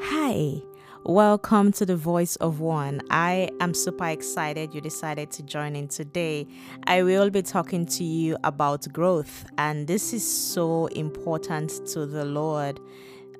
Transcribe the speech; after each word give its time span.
Hi, 0.00 0.62
welcome 1.04 1.72
to 1.72 1.84
the 1.84 1.96
Voice 1.96 2.36
of 2.36 2.60
One. 2.60 3.02
I 3.10 3.50
am 3.60 3.74
super 3.74 4.06
excited 4.06 4.72
you 4.72 4.80
decided 4.80 5.32
to 5.32 5.42
join 5.42 5.74
in 5.74 5.88
today. 5.88 6.46
I 6.86 7.02
will 7.02 7.30
be 7.30 7.42
talking 7.42 7.84
to 7.86 8.04
you 8.04 8.36
about 8.44 8.86
growth, 8.92 9.44
and 9.58 9.88
this 9.88 10.12
is 10.12 10.24
so 10.24 10.86
important 10.86 11.84
to 11.88 12.06
the 12.06 12.24
Lord 12.24 12.78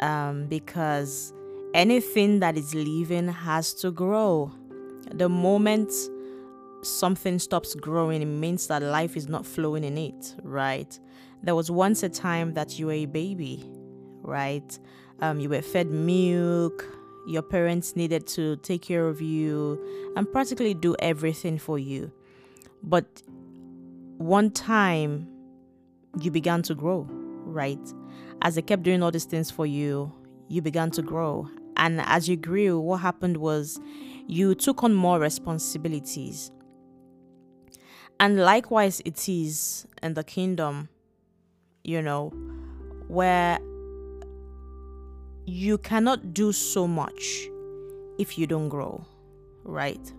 um, 0.01 0.47
because 0.47 1.33
anything 1.75 2.41
that 2.41 2.59
is 2.59 2.75
living 2.75 3.29
has 3.29 3.73
to 3.75 3.93
grow. 3.93 4.51
The 5.13 5.29
moment 5.29 5.93
something 6.83 7.39
stops 7.39 7.77
growing, 7.77 8.21
it 8.21 8.27
means 8.27 8.67
that 8.67 8.83
life 8.83 9.17
is 9.17 9.29
not 9.29 9.47
flowing 9.47 9.85
in 9.85 9.97
it, 9.97 10.35
right? 10.43 10.99
There 11.43 11.55
was 11.55 11.71
once 11.71 12.03
a 12.03 12.09
time 12.09 12.55
that 12.55 12.81
you 12.81 12.87
were 12.87 12.93
a 12.93 13.07
baby, 13.07 13.65
right? 14.23 14.77
Um, 15.21 15.41
you 15.41 15.49
were 15.49 15.63
fed 15.63 15.91
milk, 15.91 16.85
your 17.27 17.43
parents 17.43 17.97
needed 17.97 18.27
to 18.29 18.57
take 18.57 18.83
care 18.83 19.07
of 19.07 19.21
you 19.21 20.13
and 20.17 20.31
practically 20.33 20.75
do 20.75 20.97
everything 21.01 21.59
for 21.59 21.79
you. 21.79 22.11
But 22.83 23.23
one 24.17 24.51
time 24.51 25.29
you 26.21 26.31
began 26.31 26.63
to 26.63 26.75
grow, 26.75 27.07
right? 27.11 27.81
As 28.43 28.55
they 28.55 28.63
kept 28.63 28.83
doing 28.83 29.03
all 29.03 29.11
these 29.11 29.25
things 29.25 29.51
for 29.51 29.67
you, 29.67 30.13
you 30.49 30.63
began 30.63 30.91
to 30.93 31.03
grow. 31.03 31.49
And 31.77 32.01
as 32.01 32.29
you 32.29 32.37
grew, 32.37 32.81
what 32.81 32.99
happened 32.99 33.37
was 33.37 33.79
you 34.27 34.55
took 34.55 34.83
on 34.83 34.95
more 34.95 35.19
responsibilities. 35.19 36.51
And 38.21 38.39
likewise, 38.39 39.01
it 39.05 39.29
is 39.29 39.87
in 40.03 40.15
the 40.15 40.25
kingdom, 40.25 40.89
you 41.85 42.03
know, 42.03 42.31
where 43.07 43.59
you 45.49 45.79
cannot 45.79 46.35
do 46.35 46.53
so 46.53 46.87
much 46.87 47.49
if 48.19 48.37
you 48.37 48.47
don't 48.47 48.69
grow, 48.69 49.03
right? 49.65 50.13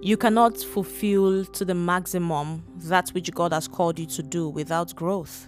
You 0.00 0.16
cannot 0.16 0.56
fulfill 0.56 1.44
to 1.44 1.64
the 1.64 1.74
maximum 1.74 2.64
that 2.76 3.10
which 3.10 3.30
God 3.34 3.52
has 3.52 3.68
called 3.68 3.98
you 3.98 4.06
to 4.06 4.22
do 4.22 4.48
without 4.48 4.94
growth. 4.96 5.46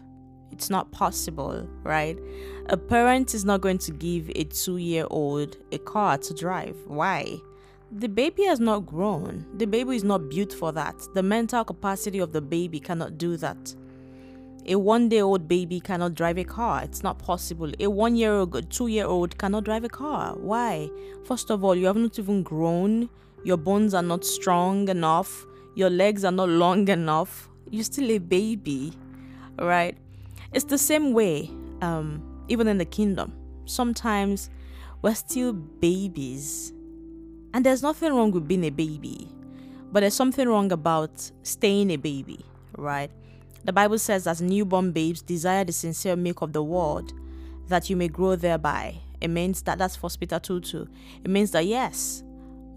It's 0.50 0.68
not 0.68 0.92
possible, 0.92 1.66
right? 1.82 2.18
A 2.66 2.76
parent 2.76 3.32
is 3.32 3.46
not 3.46 3.62
going 3.62 3.78
to 3.78 3.92
give 3.92 4.30
a 4.34 4.44
two 4.44 4.76
year 4.76 5.06
old 5.08 5.56
a 5.72 5.78
car 5.78 6.18
to 6.18 6.34
drive. 6.34 6.76
Why? 6.86 7.38
The 7.92 8.08
baby 8.08 8.44
has 8.44 8.60
not 8.60 8.84
grown. 8.84 9.46
The 9.56 9.66
baby 9.66 9.96
is 9.96 10.04
not 10.04 10.28
built 10.28 10.52
for 10.52 10.70
that. 10.72 10.96
The 11.14 11.22
mental 11.22 11.64
capacity 11.64 12.18
of 12.18 12.32
the 12.32 12.42
baby 12.42 12.78
cannot 12.78 13.16
do 13.16 13.38
that. 13.38 13.74
A 14.66 14.76
one 14.76 15.08
day 15.08 15.20
old 15.20 15.48
baby 15.48 15.80
cannot 15.80 16.14
drive 16.14 16.38
a 16.38 16.44
car. 16.44 16.82
It's 16.84 17.02
not 17.02 17.18
possible. 17.18 17.72
A 17.80 17.88
one 17.88 18.14
year 18.14 18.32
old, 18.32 18.70
two 18.70 18.86
year 18.86 19.06
old 19.06 19.36
cannot 19.36 19.64
drive 19.64 19.84
a 19.84 19.88
car. 19.88 20.36
Why? 20.36 20.88
First 21.24 21.50
of 21.50 21.64
all, 21.64 21.74
you 21.74 21.86
have 21.86 21.96
not 21.96 22.18
even 22.18 22.42
grown. 22.42 23.08
Your 23.44 23.56
bones 23.56 23.92
are 23.92 24.02
not 24.02 24.24
strong 24.24 24.88
enough. 24.88 25.46
Your 25.74 25.90
legs 25.90 26.24
are 26.24 26.30
not 26.30 26.48
long 26.48 26.86
enough. 26.88 27.48
You're 27.70 27.84
still 27.84 28.10
a 28.10 28.18
baby, 28.18 28.92
right? 29.58 29.96
It's 30.52 30.66
the 30.66 30.78
same 30.78 31.12
way, 31.12 31.50
um, 31.80 32.44
even 32.48 32.68
in 32.68 32.78
the 32.78 32.84
kingdom. 32.84 33.32
Sometimes 33.64 34.48
we're 35.00 35.14
still 35.14 35.52
babies. 35.52 36.72
And 37.54 37.66
there's 37.66 37.82
nothing 37.82 38.12
wrong 38.14 38.30
with 38.30 38.46
being 38.46 38.64
a 38.64 38.70
baby, 38.70 39.28
but 39.90 40.00
there's 40.00 40.14
something 40.14 40.48
wrong 40.48 40.70
about 40.70 41.30
staying 41.42 41.90
a 41.90 41.96
baby, 41.96 42.44
right? 42.76 43.10
The 43.64 43.72
Bible 43.72 43.98
says, 43.98 44.26
as 44.26 44.42
newborn 44.42 44.92
babes, 44.92 45.22
desire 45.22 45.64
the 45.64 45.72
sincere 45.72 46.16
milk 46.16 46.42
of 46.42 46.52
the 46.52 46.62
word, 46.62 47.12
that 47.68 47.88
you 47.88 47.96
may 47.96 48.08
grow 48.08 48.34
thereby. 48.34 48.96
It 49.20 49.28
means 49.28 49.62
that 49.62 49.78
that's 49.78 49.94
for 49.94 50.10
Peter 50.18 50.40
2 50.40 50.60
2. 50.60 50.88
It 51.24 51.30
means 51.30 51.52
that 51.52 51.66
yes, 51.66 52.24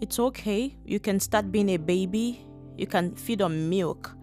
it's 0.00 0.18
okay. 0.18 0.76
You 0.84 1.00
can 1.00 1.18
start 1.18 1.50
being 1.50 1.70
a 1.70 1.76
baby, 1.76 2.46
you 2.76 2.86
can 2.86 3.16
feed 3.16 3.42
on 3.42 3.68
milk. 3.68 4.14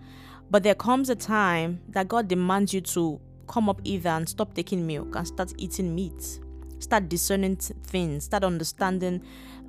But 0.49 0.63
there 0.63 0.75
comes 0.75 1.09
a 1.09 1.15
time 1.15 1.81
that 1.89 2.07
God 2.07 2.27
demands 2.27 2.73
you 2.73 2.81
to 2.81 3.19
come 3.47 3.69
up 3.69 3.81
either 3.83 4.09
and 4.09 4.27
stop 4.27 4.53
taking 4.53 4.87
milk 4.87 5.15
and 5.15 5.27
start 5.27 5.53
eating 5.57 5.93
meat. 5.93 6.39
Start 6.79 7.09
discerning 7.09 7.57
things, 7.57 8.25
start 8.25 8.43
understanding 8.43 9.21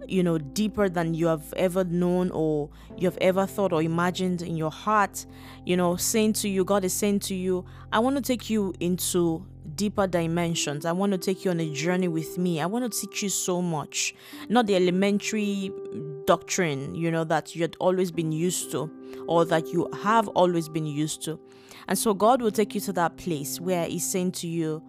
you 0.08 0.22
know, 0.22 0.38
deeper 0.38 0.88
than 0.88 1.14
you 1.14 1.26
have 1.26 1.52
ever 1.56 1.84
known 1.84 2.30
or 2.30 2.70
you 2.96 3.06
have 3.06 3.18
ever 3.20 3.46
thought 3.46 3.72
or 3.72 3.82
imagined 3.82 4.42
in 4.42 4.56
your 4.56 4.70
heart, 4.70 5.26
you 5.64 5.76
know, 5.76 5.96
saying 5.96 6.34
to 6.34 6.48
you, 6.48 6.64
God 6.64 6.84
is 6.84 6.92
saying 6.92 7.20
to 7.20 7.34
you, 7.34 7.64
I 7.92 7.98
want 7.98 8.16
to 8.16 8.22
take 8.22 8.50
you 8.50 8.74
into 8.80 9.46
deeper 9.76 10.06
dimensions. 10.06 10.84
I 10.84 10.92
want 10.92 11.12
to 11.12 11.18
take 11.18 11.44
you 11.44 11.50
on 11.50 11.60
a 11.60 11.72
journey 11.72 12.08
with 12.08 12.38
me. 12.38 12.60
I 12.60 12.66
want 12.66 12.90
to 12.90 13.00
teach 13.00 13.22
you 13.22 13.28
so 13.28 13.62
much. 13.62 14.14
Not 14.48 14.66
the 14.66 14.76
elementary 14.76 15.72
doctrine, 16.26 16.94
you 16.94 17.10
know, 17.10 17.24
that 17.24 17.54
you 17.54 17.62
had 17.62 17.76
always 17.80 18.10
been 18.10 18.32
used 18.32 18.70
to 18.72 18.90
or 19.26 19.44
that 19.46 19.68
you 19.68 19.88
have 20.02 20.28
always 20.28 20.68
been 20.68 20.86
used 20.86 21.22
to. 21.24 21.40
And 21.88 21.98
so 21.98 22.14
God 22.14 22.40
will 22.40 22.50
take 22.50 22.74
you 22.74 22.80
to 22.82 22.92
that 22.94 23.16
place 23.16 23.60
where 23.60 23.86
He's 23.86 24.06
saying 24.06 24.32
to 24.32 24.48
you 24.48 24.82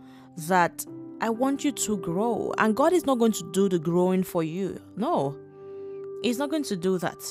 that 0.48 0.86
I 1.22 1.30
want 1.30 1.64
you 1.64 1.72
to 1.72 1.98
grow. 1.98 2.54
And 2.58 2.76
God 2.76 2.94
is 2.94 3.06
not 3.06 3.20
going 3.20 3.32
to 3.34 3.52
do 3.52 3.70
the 3.70 3.80
growing 3.80 4.24
for 4.24 4.44
you. 4.44 4.80
No, 4.96 5.38
He's 6.22 6.38
not 6.38 6.50
going 6.50 6.64
to 6.64 6.76
do 6.76 6.98
that. 6.98 7.24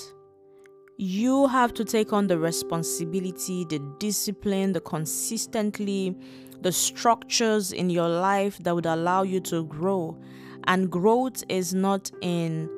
You 0.97 1.49
have 1.49 1.75
to 1.75 1.84
take 1.84 2.12
on 2.12 2.28
the 2.28 2.39
responsibility, 2.39 3.65
the 3.65 3.81
discipline, 3.99 4.73
the 4.73 4.81
consistently, 4.81 6.17
the 6.61 6.71
structures 6.71 7.73
in 7.73 7.91
your 7.91 8.09
life 8.09 8.59
that 8.59 8.75
would 8.75 8.87
allow 8.87 9.23
you 9.23 9.41
to 9.41 9.65
grow. 9.65 10.17
And 10.69 10.91
growth 10.91 11.43
is 11.49 11.75
not 11.75 12.11
in 12.23 12.71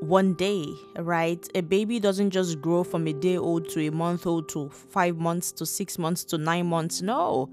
one 0.00 0.34
day, 0.34 0.66
right? 0.98 1.46
A 1.54 1.62
baby 1.62 1.98
doesn't 1.98 2.30
just 2.30 2.60
grow 2.60 2.84
from 2.84 3.06
a 3.08 3.12
day 3.12 3.36
old 3.36 3.68
to 3.70 3.80
a 3.80 3.90
month 3.90 4.26
old 4.26 4.48
to 4.50 4.68
five 4.68 5.16
months 5.16 5.50
to 5.52 5.66
six 5.66 5.98
months 5.98 6.24
to 6.24 6.38
nine 6.38 6.66
months. 6.66 7.02
No, 7.02 7.50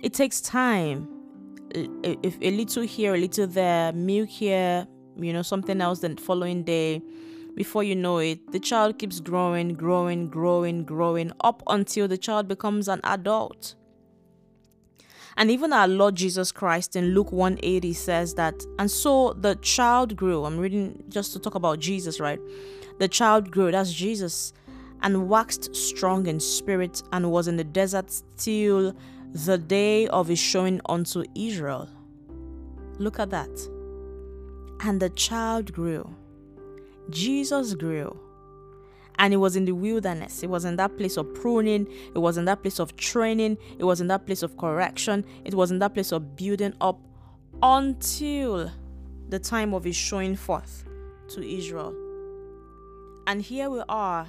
it 0.00 0.14
takes 0.14 0.40
time 0.40 1.21
if 1.74 2.38
a 2.40 2.50
little 2.50 2.82
here, 2.82 3.14
a 3.14 3.18
little 3.18 3.46
there, 3.46 3.92
milk 3.92 4.28
here, 4.28 4.86
you 5.16 5.32
know, 5.32 5.42
something 5.42 5.80
else, 5.80 6.00
then 6.00 6.16
following 6.16 6.64
day, 6.64 7.02
before 7.54 7.82
you 7.82 7.94
know 7.94 8.18
it, 8.18 8.52
the 8.52 8.60
child 8.60 8.98
keeps 8.98 9.20
growing, 9.20 9.74
growing, 9.74 10.28
growing, 10.28 10.84
growing 10.84 11.32
up 11.40 11.62
until 11.66 12.08
the 12.08 12.16
child 12.16 12.48
becomes 12.48 12.88
an 12.88 13.00
adult. 13.04 13.74
And 15.36 15.50
even 15.50 15.72
our 15.72 15.88
Lord 15.88 16.14
Jesus 16.14 16.52
Christ 16.52 16.94
in 16.94 17.14
Luke 17.14 17.32
180 17.32 17.92
says 17.94 18.34
that, 18.34 18.54
and 18.78 18.90
so 18.90 19.32
the 19.32 19.54
child 19.56 20.16
grew. 20.16 20.44
I'm 20.44 20.58
reading 20.58 21.04
just 21.08 21.32
to 21.32 21.38
talk 21.38 21.54
about 21.54 21.78
Jesus, 21.78 22.20
right? 22.20 22.38
The 22.98 23.08
child 23.08 23.50
grew, 23.50 23.70
that's 23.70 23.92
Jesus, 23.92 24.52
and 25.02 25.28
waxed 25.28 25.74
strong 25.74 26.26
in 26.26 26.38
spirit 26.38 27.02
and 27.12 27.30
was 27.30 27.48
in 27.48 27.56
the 27.56 27.64
desert 27.64 28.12
till 28.36 28.94
the 29.32 29.58
day 29.58 30.06
of 30.08 30.28
his 30.28 30.38
showing 30.38 30.80
unto 30.86 31.24
Israel. 31.34 31.88
Look 32.98 33.18
at 33.18 33.30
that. 33.30 33.50
And 34.80 35.00
the 35.00 35.10
child 35.10 35.72
grew. 35.72 36.14
Jesus 37.10 37.74
grew. 37.74 38.18
And 39.18 39.32
it 39.32 39.36
was 39.36 39.56
in 39.56 39.64
the 39.64 39.72
wilderness. 39.72 40.42
It 40.42 40.50
was 40.50 40.64
in 40.64 40.76
that 40.76 40.96
place 40.96 41.16
of 41.16 41.32
pruning. 41.34 41.86
It 42.14 42.18
was 42.18 42.36
in 42.36 42.44
that 42.46 42.62
place 42.62 42.78
of 42.78 42.96
training. 42.96 43.58
It 43.78 43.84
was 43.84 44.00
in 44.00 44.08
that 44.08 44.26
place 44.26 44.42
of 44.42 44.56
correction. 44.56 45.24
It 45.44 45.54
was 45.54 45.70
in 45.70 45.78
that 45.80 45.94
place 45.94 46.12
of 46.12 46.36
building 46.36 46.74
up 46.80 46.98
until 47.62 48.70
the 49.28 49.38
time 49.38 49.74
of 49.74 49.84
his 49.84 49.96
showing 49.96 50.36
forth 50.36 50.84
to 51.28 51.42
Israel. 51.42 51.94
And 53.26 53.40
here 53.40 53.70
we 53.70 53.82
are, 53.88 54.26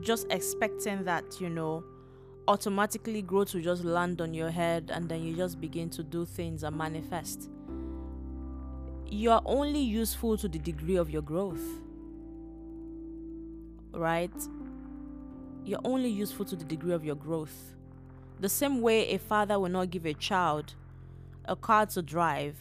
just 0.00 0.26
expecting 0.30 1.04
that, 1.04 1.40
you 1.40 1.48
know, 1.48 1.82
automatically 2.46 3.22
growth 3.22 3.54
will 3.54 3.62
just 3.62 3.84
land 3.84 4.20
on 4.20 4.34
your 4.34 4.50
head 4.50 4.90
and 4.92 5.08
then 5.08 5.22
you 5.22 5.34
just 5.34 5.60
begin 5.60 5.88
to 5.90 6.02
do 6.02 6.24
things 6.24 6.62
and 6.62 6.76
manifest. 6.76 7.48
You 9.06 9.30
are 9.30 9.42
only 9.44 9.80
useful 9.80 10.36
to 10.38 10.48
the 10.48 10.58
degree 10.58 10.96
of 10.96 11.10
your 11.10 11.22
growth. 11.22 11.62
Right? 13.92 14.34
You're 15.64 15.80
only 15.84 16.08
useful 16.08 16.44
to 16.46 16.56
the 16.56 16.64
degree 16.64 16.92
of 16.92 17.04
your 17.04 17.14
growth. 17.14 17.74
The 18.40 18.48
same 18.48 18.80
way 18.80 19.10
a 19.10 19.18
father 19.18 19.58
will 19.58 19.70
not 19.70 19.90
give 19.90 20.04
a 20.04 20.14
child 20.14 20.74
a 21.46 21.56
car 21.56 21.86
to 21.86 22.02
drive 22.02 22.56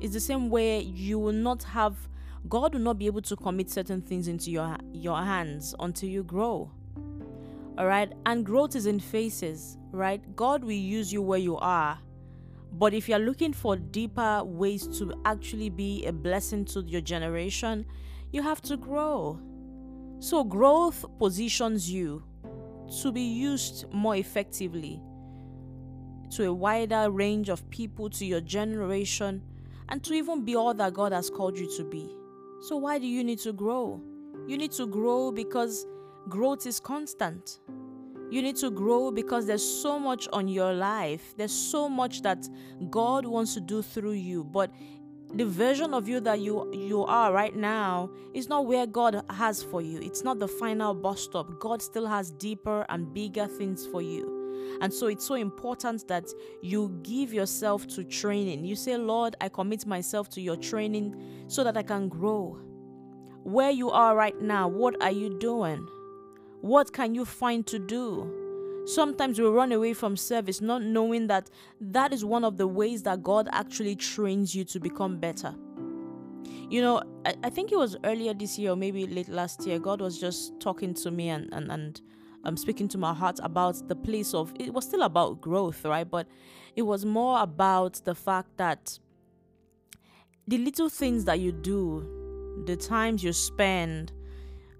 is 0.00 0.12
the 0.12 0.20
same 0.20 0.50
way 0.50 0.80
you 0.80 1.18
will 1.18 1.32
not 1.32 1.62
have 1.62 2.08
God 2.48 2.72
will 2.74 2.80
not 2.80 2.98
be 2.98 3.06
able 3.06 3.22
to 3.22 3.36
commit 3.36 3.70
certain 3.70 4.00
things 4.00 4.26
into 4.28 4.50
your 4.50 4.76
your 4.92 5.18
hands 5.18 5.74
until 5.78 6.08
you 6.08 6.22
grow 6.22 6.70
all 7.80 7.86
right 7.86 8.12
and 8.26 8.44
growth 8.44 8.76
is 8.76 8.84
in 8.84 9.00
phases 9.00 9.78
right 9.90 10.36
god 10.36 10.62
will 10.62 10.70
use 10.70 11.10
you 11.10 11.22
where 11.22 11.38
you 11.38 11.56
are 11.56 11.98
but 12.72 12.92
if 12.92 13.08
you're 13.08 13.18
looking 13.18 13.54
for 13.54 13.74
deeper 13.74 14.44
ways 14.44 14.86
to 14.98 15.14
actually 15.24 15.70
be 15.70 16.04
a 16.04 16.12
blessing 16.12 16.62
to 16.62 16.82
your 16.82 17.00
generation 17.00 17.86
you 18.32 18.42
have 18.42 18.60
to 18.60 18.76
grow 18.76 19.40
so 20.18 20.44
growth 20.44 21.06
positions 21.18 21.90
you 21.90 22.22
to 23.00 23.10
be 23.10 23.22
used 23.22 23.90
more 23.90 24.16
effectively 24.16 25.00
to 26.30 26.48
a 26.48 26.52
wider 26.52 27.10
range 27.10 27.48
of 27.48 27.68
people 27.70 28.10
to 28.10 28.26
your 28.26 28.42
generation 28.42 29.42
and 29.88 30.04
to 30.04 30.12
even 30.12 30.44
be 30.44 30.54
all 30.54 30.74
that 30.74 30.92
God 30.92 31.12
has 31.12 31.28
called 31.28 31.58
you 31.58 31.68
to 31.76 31.84
be. 31.84 32.14
So, 32.60 32.76
why 32.76 32.98
do 32.98 33.06
you 33.06 33.24
need 33.24 33.40
to 33.40 33.52
grow? 33.52 34.00
You 34.46 34.56
need 34.56 34.72
to 34.72 34.86
grow 34.86 35.32
because 35.32 35.86
growth 36.28 36.66
is 36.66 36.80
constant. 36.80 37.60
You 38.30 38.42
need 38.42 38.56
to 38.56 38.70
grow 38.70 39.10
because 39.10 39.46
there's 39.46 39.64
so 39.64 39.98
much 39.98 40.28
on 40.32 40.46
your 40.46 40.72
life. 40.72 41.34
There's 41.36 41.52
so 41.52 41.88
much 41.88 42.22
that 42.22 42.48
God 42.88 43.26
wants 43.26 43.54
to 43.54 43.60
do 43.60 43.82
through 43.82 44.12
you. 44.12 44.44
But 44.44 44.70
the 45.34 45.46
version 45.46 45.94
of 45.94 46.08
you 46.08 46.20
that 46.20 46.40
you 46.40 46.72
you 46.72 47.04
are 47.04 47.32
right 47.32 47.54
now 47.54 48.10
is 48.34 48.48
not 48.48 48.66
where 48.66 48.86
God 48.86 49.22
has 49.30 49.62
for 49.62 49.82
you. 49.82 49.98
It's 50.00 50.22
not 50.22 50.38
the 50.38 50.48
final 50.48 50.94
bus 50.94 51.22
stop. 51.22 51.58
God 51.58 51.82
still 51.82 52.06
has 52.06 52.30
deeper 52.30 52.86
and 52.88 53.12
bigger 53.12 53.46
things 53.46 53.86
for 53.86 54.00
you. 54.00 54.38
And 54.80 54.92
so 54.92 55.08
it's 55.08 55.26
so 55.26 55.34
important 55.34 56.06
that 56.08 56.24
you 56.62 56.96
give 57.02 57.32
yourself 57.32 57.86
to 57.88 58.04
training. 58.04 58.64
You 58.64 58.76
say, 58.76 58.96
Lord, 58.96 59.34
I 59.40 59.48
commit 59.48 59.86
myself 59.86 60.28
to 60.30 60.40
your 60.40 60.56
training 60.56 61.44
so 61.48 61.64
that 61.64 61.76
I 61.76 61.82
can 61.82 62.08
grow. 62.08 62.58
Where 63.42 63.70
you 63.70 63.90
are 63.90 64.14
right 64.14 64.40
now, 64.40 64.68
what 64.68 65.02
are 65.02 65.10
you 65.10 65.38
doing? 65.38 65.86
What 66.60 66.92
can 66.92 67.14
you 67.14 67.24
find 67.24 67.66
to 67.68 67.78
do? 67.78 68.36
Sometimes 68.86 69.38
we 69.38 69.46
run 69.46 69.72
away 69.72 69.92
from 69.92 70.16
service 70.16 70.60
not 70.60 70.82
knowing 70.82 71.26
that 71.28 71.48
that 71.80 72.12
is 72.12 72.24
one 72.24 72.44
of 72.44 72.56
the 72.56 72.66
ways 72.66 73.02
that 73.04 73.22
God 73.22 73.48
actually 73.52 73.96
trains 73.96 74.54
you 74.54 74.64
to 74.64 74.80
become 74.80 75.18
better. 75.18 75.54
You 76.68 76.80
know, 76.80 77.02
I, 77.24 77.34
I 77.44 77.50
think 77.50 77.72
it 77.72 77.78
was 77.78 77.96
earlier 78.04 78.34
this 78.34 78.58
year 78.58 78.72
or 78.72 78.76
maybe 78.76 79.06
late 79.06 79.28
last 79.28 79.66
year, 79.66 79.78
God 79.78 80.00
was 80.00 80.18
just 80.20 80.58
talking 80.60 80.94
to 80.94 81.10
me 81.10 81.28
and, 81.28 81.52
and, 81.52 81.70
and 81.70 82.00
um, 82.44 82.56
speaking 82.56 82.88
to 82.88 82.98
my 82.98 83.12
heart 83.12 83.38
about 83.42 83.88
the 83.88 83.96
place 83.96 84.34
of 84.34 84.52
it 84.58 84.72
was 84.72 84.84
still 84.84 85.02
about 85.02 85.40
growth, 85.40 85.84
right? 85.84 86.08
But 86.08 86.26
it 86.76 86.82
was 86.82 87.04
more 87.04 87.42
about 87.42 88.00
the 88.04 88.14
fact 88.14 88.56
that 88.56 88.98
the 90.46 90.58
little 90.58 90.88
things 90.88 91.24
that 91.26 91.40
you 91.40 91.52
do, 91.52 92.64
the 92.66 92.76
times 92.76 93.22
you 93.22 93.32
spend, 93.32 94.12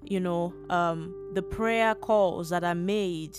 you 0.04 0.20
know, 0.20 0.54
um, 0.68 1.14
the 1.34 1.42
prayer 1.42 1.94
calls 1.94 2.50
that 2.50 2.64
are 2.64 2.74
made. 2.74 3.38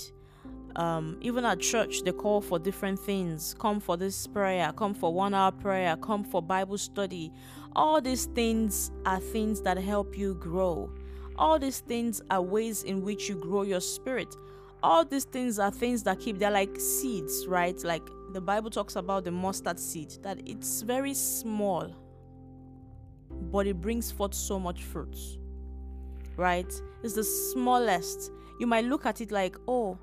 Um, 0.76 1.18
even 1.22 1.44
at 1.44 1.60
church, 1.60 2.04
they 2.04 2.14
call 2.14 2.40
for 2.40 2.58
different 2.58 3.00
things. 3.00 3.54
Come 3.60 3.80
for 3.80 3.98
this 3.98 4.26
prayer, 4.28 4.72
come 4.72 4.94
for 4.94 5.14
one 5.14 5.34
hour 5.34 5.52
prayer, 5.52 5.98
come 5.98 6.24
for 6.24 6.42
Bible 6.42 6.78
study. 6.78 7.32
All 7.76 8.00
these 8.02 8.26
things 8.26 8.92
are 9.06 9.20
things 9.20 9.62
that 9.62 9.78
help 9.78 10.18
you 10.18 10.36
grow. 10.36 10.90
All 11.38 11.58
these 11.60 11.80
things 11.80 12.22
are 12.30 12.42
ways 12.42 12.84
in 12.84 13.02
which 13.02 13.28
you 13.28 13.36
grow 13.36 13.64
your 13.64 13.82
spirit. 13.82 14.36
All 14.84 15.06
these 15.06 15.26
things 15.26 15.60
are 15.60 15.72
things 15.72 16.04
that 16.04 16.20
keep, 16.20 16.40
they're 16.40 16.52
like 16.52 16.80
seeds, 16.80 17.48
right? 17.48 17.82
Like 17.84 18.08
the 18.34 18.42
Bible 18.42 18.70
talks 18.70 18.96
about 18.96 19.26
the 19.26 19.32
mustard 19.32 19.80
seed, 19.80 20.12
that 20.24 20.40
it's 20.46 20.82
very 20.82 21.14
small, 21.14 21.94
but 23.30 23.68
it 23.68 23.80
brings 23.80 24.12
forth 24.12 24.34
so 24.34 24.60
much 24.60 24.84
fruit, 24.84 25.18
right? 26.38 26.72
It's 27.04 27.14
the 27.14 27.24
smallest. 27.24 28.32
You 28.60 28.68
might 28.68 28.86
look 28.86 29.06
at 29.06 29.22
it 29.22 29.32
like, 29.32 29.56
oh, 29.68 29.98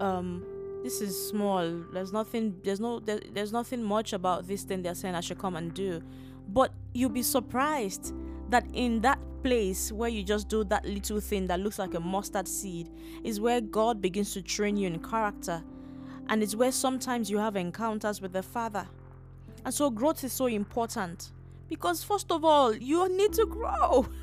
um, 0.00 0.44
this 0.82 1.00
is 1.00 1.28
small. 1.28 1.82
There's 1.92 2.12
nothing. 2.12 2.56
There's 2.64 2.80
no. 2.80 2.98
There, 2.98 3.20
there's 3.32 3.52
nothing 3.52 3.82
much 3.82 4.12
about 4.12 4.46
this 4.46 4.64
thing 4.64 4.82
they're 4.82 4.94
saying 4.94 5.14
I 5.14 5.20
should 5.20 5.38
come 5.38 5.56
and 5.56 5.72
do, 5.72 6.02
but 6.48 6.72
you'll 6.92 7.10
be 7.10 7.22
surprised 7.22 8.12
that 8.50 8.66
in 8.74 9.00
that 9.02 9.18
place 9.42 9.90
where 9.92 10.08
you 10.08 10.22
just 10.22 10.48
do 10.48 10.64
that 10.64 10.84
little 10.84 11.20
thing 11.20 11.46
that 11.46 11.60
looks 11.60 11.78
like 11.78 11.94
a 11.94 12.00
mustard 12.00 12.46
seed 12.46 12.88
is 13.24 13.40
where 13.40 13.60
God 13.60 14.00
begins 14.00 14.32
to 14.34 14.42
train 14.42 14.76
you 14.76 14.86
in 14.86 14.98
character. 15.00 15.62
And 16.28 16.42
it's 16.42 16.54
where 16.54 16.72
sometimes 16.72 17.30
you 17.30 17.38
have 17.38 17.56
encounters 17.56 18.20
with 18.20 18.32
the 18.32 18.42
Father. 18.42 18.86
And 19.64 19.74
so 19.74 19.90
growth 19.90 20.24
is 20.24 20.32
so 20.32 20.46
important 20.46 21.32
because, 21.68 22.02
first 22.02 22.30
of 22.30 22.44
all, 22.44 22.74
you 22.74 23.08
need 23.08 23.32
to 23.34 23.46
grow. 23.46 24.06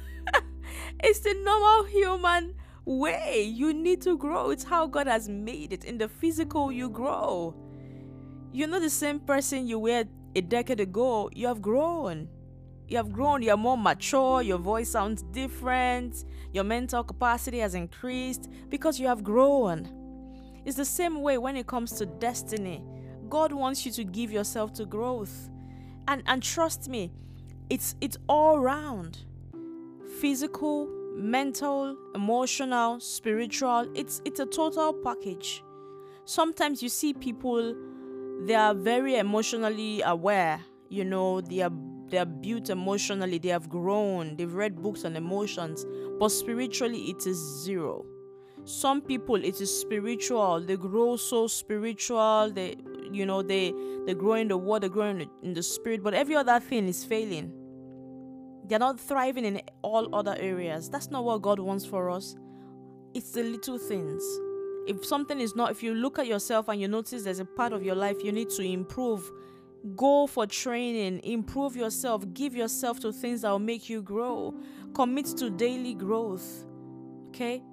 it's 1.04 1.20
the 1.20 1.34
normal 1.34 1.86
human 1.86 2.56
way. 2.86 3.44
You 3.44 3.74
need 3.74 4.02
to 4.04 4.18
grow. 4.18 4.52
It's 4.52 4.64
how 4.64 4.88
God 4.88 5.08
has 5.08 5.30
made 5.30 5.74
it. 5.74 5.86
In 5.86 5.98
the 5.98 6.08
physical, 6.08 6.72
you 6.72 6.90
grow. 6.90 7.56
You're 8.52 8.68
not 8.68 8.82
the 8.82 8.90
same 8.90 9.20
person 9.20 9.68
you 9.68 9.80
were 9.80 10.06
a 10.36 10.42
decade 10.42 10.80
ago. 10.80 11.30
You 11.34 11.48
have 11.48 11.62
grown 11.62 12.28
you 12.90 12.98
have 12.98 13.12
grown, 13.12 13.44
you're 13.44 13.56
more 13.56 13.78
mature, 13.78 14.42
your 14.42 14.58
voice 14.58 14.90
sounds 14.90 15.22
different, 15.22 16.26
your 16.54 16.64
mental 16.64 17.04
capacity 17.04 17.60
has 17.60 17.76
increased 17.76 18.50
because 18.70 19.00
you 19.00 19.08
have 19.08 19.24
grown. 19.24 19.88
It's 20.66 20.76
the 20.76 20.86
same 20.86 21.22
way 21.22 21.38
when 21.38 21.56
it 21.56 21.68
comes 21.68 21.92
to 21.94 22.08
destiny. 22.08 22.84
God 23.30 23.54
wants 23.54 23.86
you 23.86 23.92
to 23.92 24.04
give 24.04 24.32
yourself 24.32 24.74
to 24.74 24.86
growth. 24.86 25.50
And 26.08 26.24
and 26.26 26.42
trust 26.42 26.90
me, 26.90 27.12
it's 27.70 27.96
it's 28.02 28.18
all 28.28 28.60
round. 28.60 29.20
Physical, 30.10 30.88
mental, 31.16 31.96
emotional, 32.16 33.00
spiritual. 33.00 33.88
It's 33.96 34.22
it's 34.26 34.40
a 34.40 34.46
total 34.46 34.94
package. 34.94 35.64
Sometimes 36.26 36.82
you 36.82 36.90
see 36.90 37.14
people 37.14 37.76
they 38.46 38.56
are 38.56 38.74
very 38.74 39.16
emotionally 39.16 40.02
aware, 40.02 40.62
you 40.90 41.04
know, 41.06 41.42
they 41.42 41.62
are 41.62 41.72
they 42.10 42.18
are 42.18 42.26
built 42.26 42.70
emotionally, 42.70 43.38
they 43.38 43.50
have 43.50 43.70
grown, 43.70 44.36
they've 44.36 44.54
read 44.54 44.82
books 44.82 45.06
on 45.06 45.16
emotions, 45.16 45.86
but 46.20 46.30
spiritually 46.30 47.10
it 47.10 47.28
is 47.28 47.38
zero. 47.64 48.06
Some 48.64 49.02
people 49.02 49.36
it 49.36 49.62
is 49.62 49.80
spiritual, 49.80 50.62
they 50.62 50.78
grow 50.78 51.18
so 51.18 51.48
spiritual, 51.48 52.52
they 52.54 52.78
you 53.12 53.26
know, 53.26 53.42
they 53.42 53.74
they 54.06 54.14
grow 54.14 54.34
in 54.34 54.48
the 54.48 54.58
word, 54.58 54.84
they 54.84 54.90
grow 54.90 55.06
in 55.06 55.20
the, 55.20 55.30
in 55.44 55.54
the 55.54 55.64
spirit, 55.64 56.02
but 56.02 56.14
every 56.14 56.36
other 56.36 56.60
thing 56.60 56.88
is 56.88 57.04
failing. 57.04 57.59
They're 58.70 58.80
not 58.80 59.00
thriving 59.00 59.46
in 59.46 59.62
all 59.82 60.14
other 60.16 60.36
areas. 60.40 60.90
That's 60.90 61.10
not 61.10 61.24
what 61.26 61.42
God 61.42 61.60
wants 61.60 61.86
for 61.86 62.10
us. 62.10 62.36
It's 63.14 63.32
the 63.32 63.44
little 63.44 63.78
things. 63.78 64.24
If 64.88 65.06
something 65.06 65.40
is 65.40 65.56
not, 65.56 65.72
if 65.72 65.84
you 65.84 65.94
look 65.94 66.20
at 66.20 66.28
yourself 66.28 66.70
and 66.70 66.80
you 66.80 66.88
notice 66.88 67.24
there's 67.24 67.40
a 67.40 67.46
part 67.46 67.74
of 67.74 67.84
your 67.84 67.96
life 67.96 68.24
you 68.24 68.32
need 68.32 68.50
to 68.52 68.64
improve, 68.64 69.30
Go 69.96 70.28
for 70.28 70.46
training, 70.46 71.22
improve 71.24 71.76
yourself, 71.76 72.26
give 72.34 72.56
yourself 72.56 73.00
to 73.00 73.14
things 73.14 73.42
that 73.42 73.52
will 73.52 73.60
make 73.60 73.90
you 73.90 74.02
grow. 74.02 74.54
Commit 74.94 75.28
to 75.38 75.50
daily 75.50 75.94
growth. 75.94 76.66
Okay? 77.30 77.64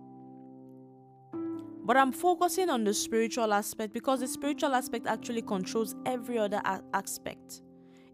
But 1.85 1.97
I'm 1.97 2.13
focusing 2.13 2.71
on 2.71 2.85
the 2.85 2.95
spiritual 2.95 3.53
aspect 3.53 3.93
because 3.93 4.21
the 4.21 4.29
spiritual 4.29 4.75
aspect 4.75 5.07
actually 5.07 5.43
controls 5.43 5.95
every 6.05 6.39
other 6.39 6.61
a- 6.65 6.83
aspect. 6.95 7.63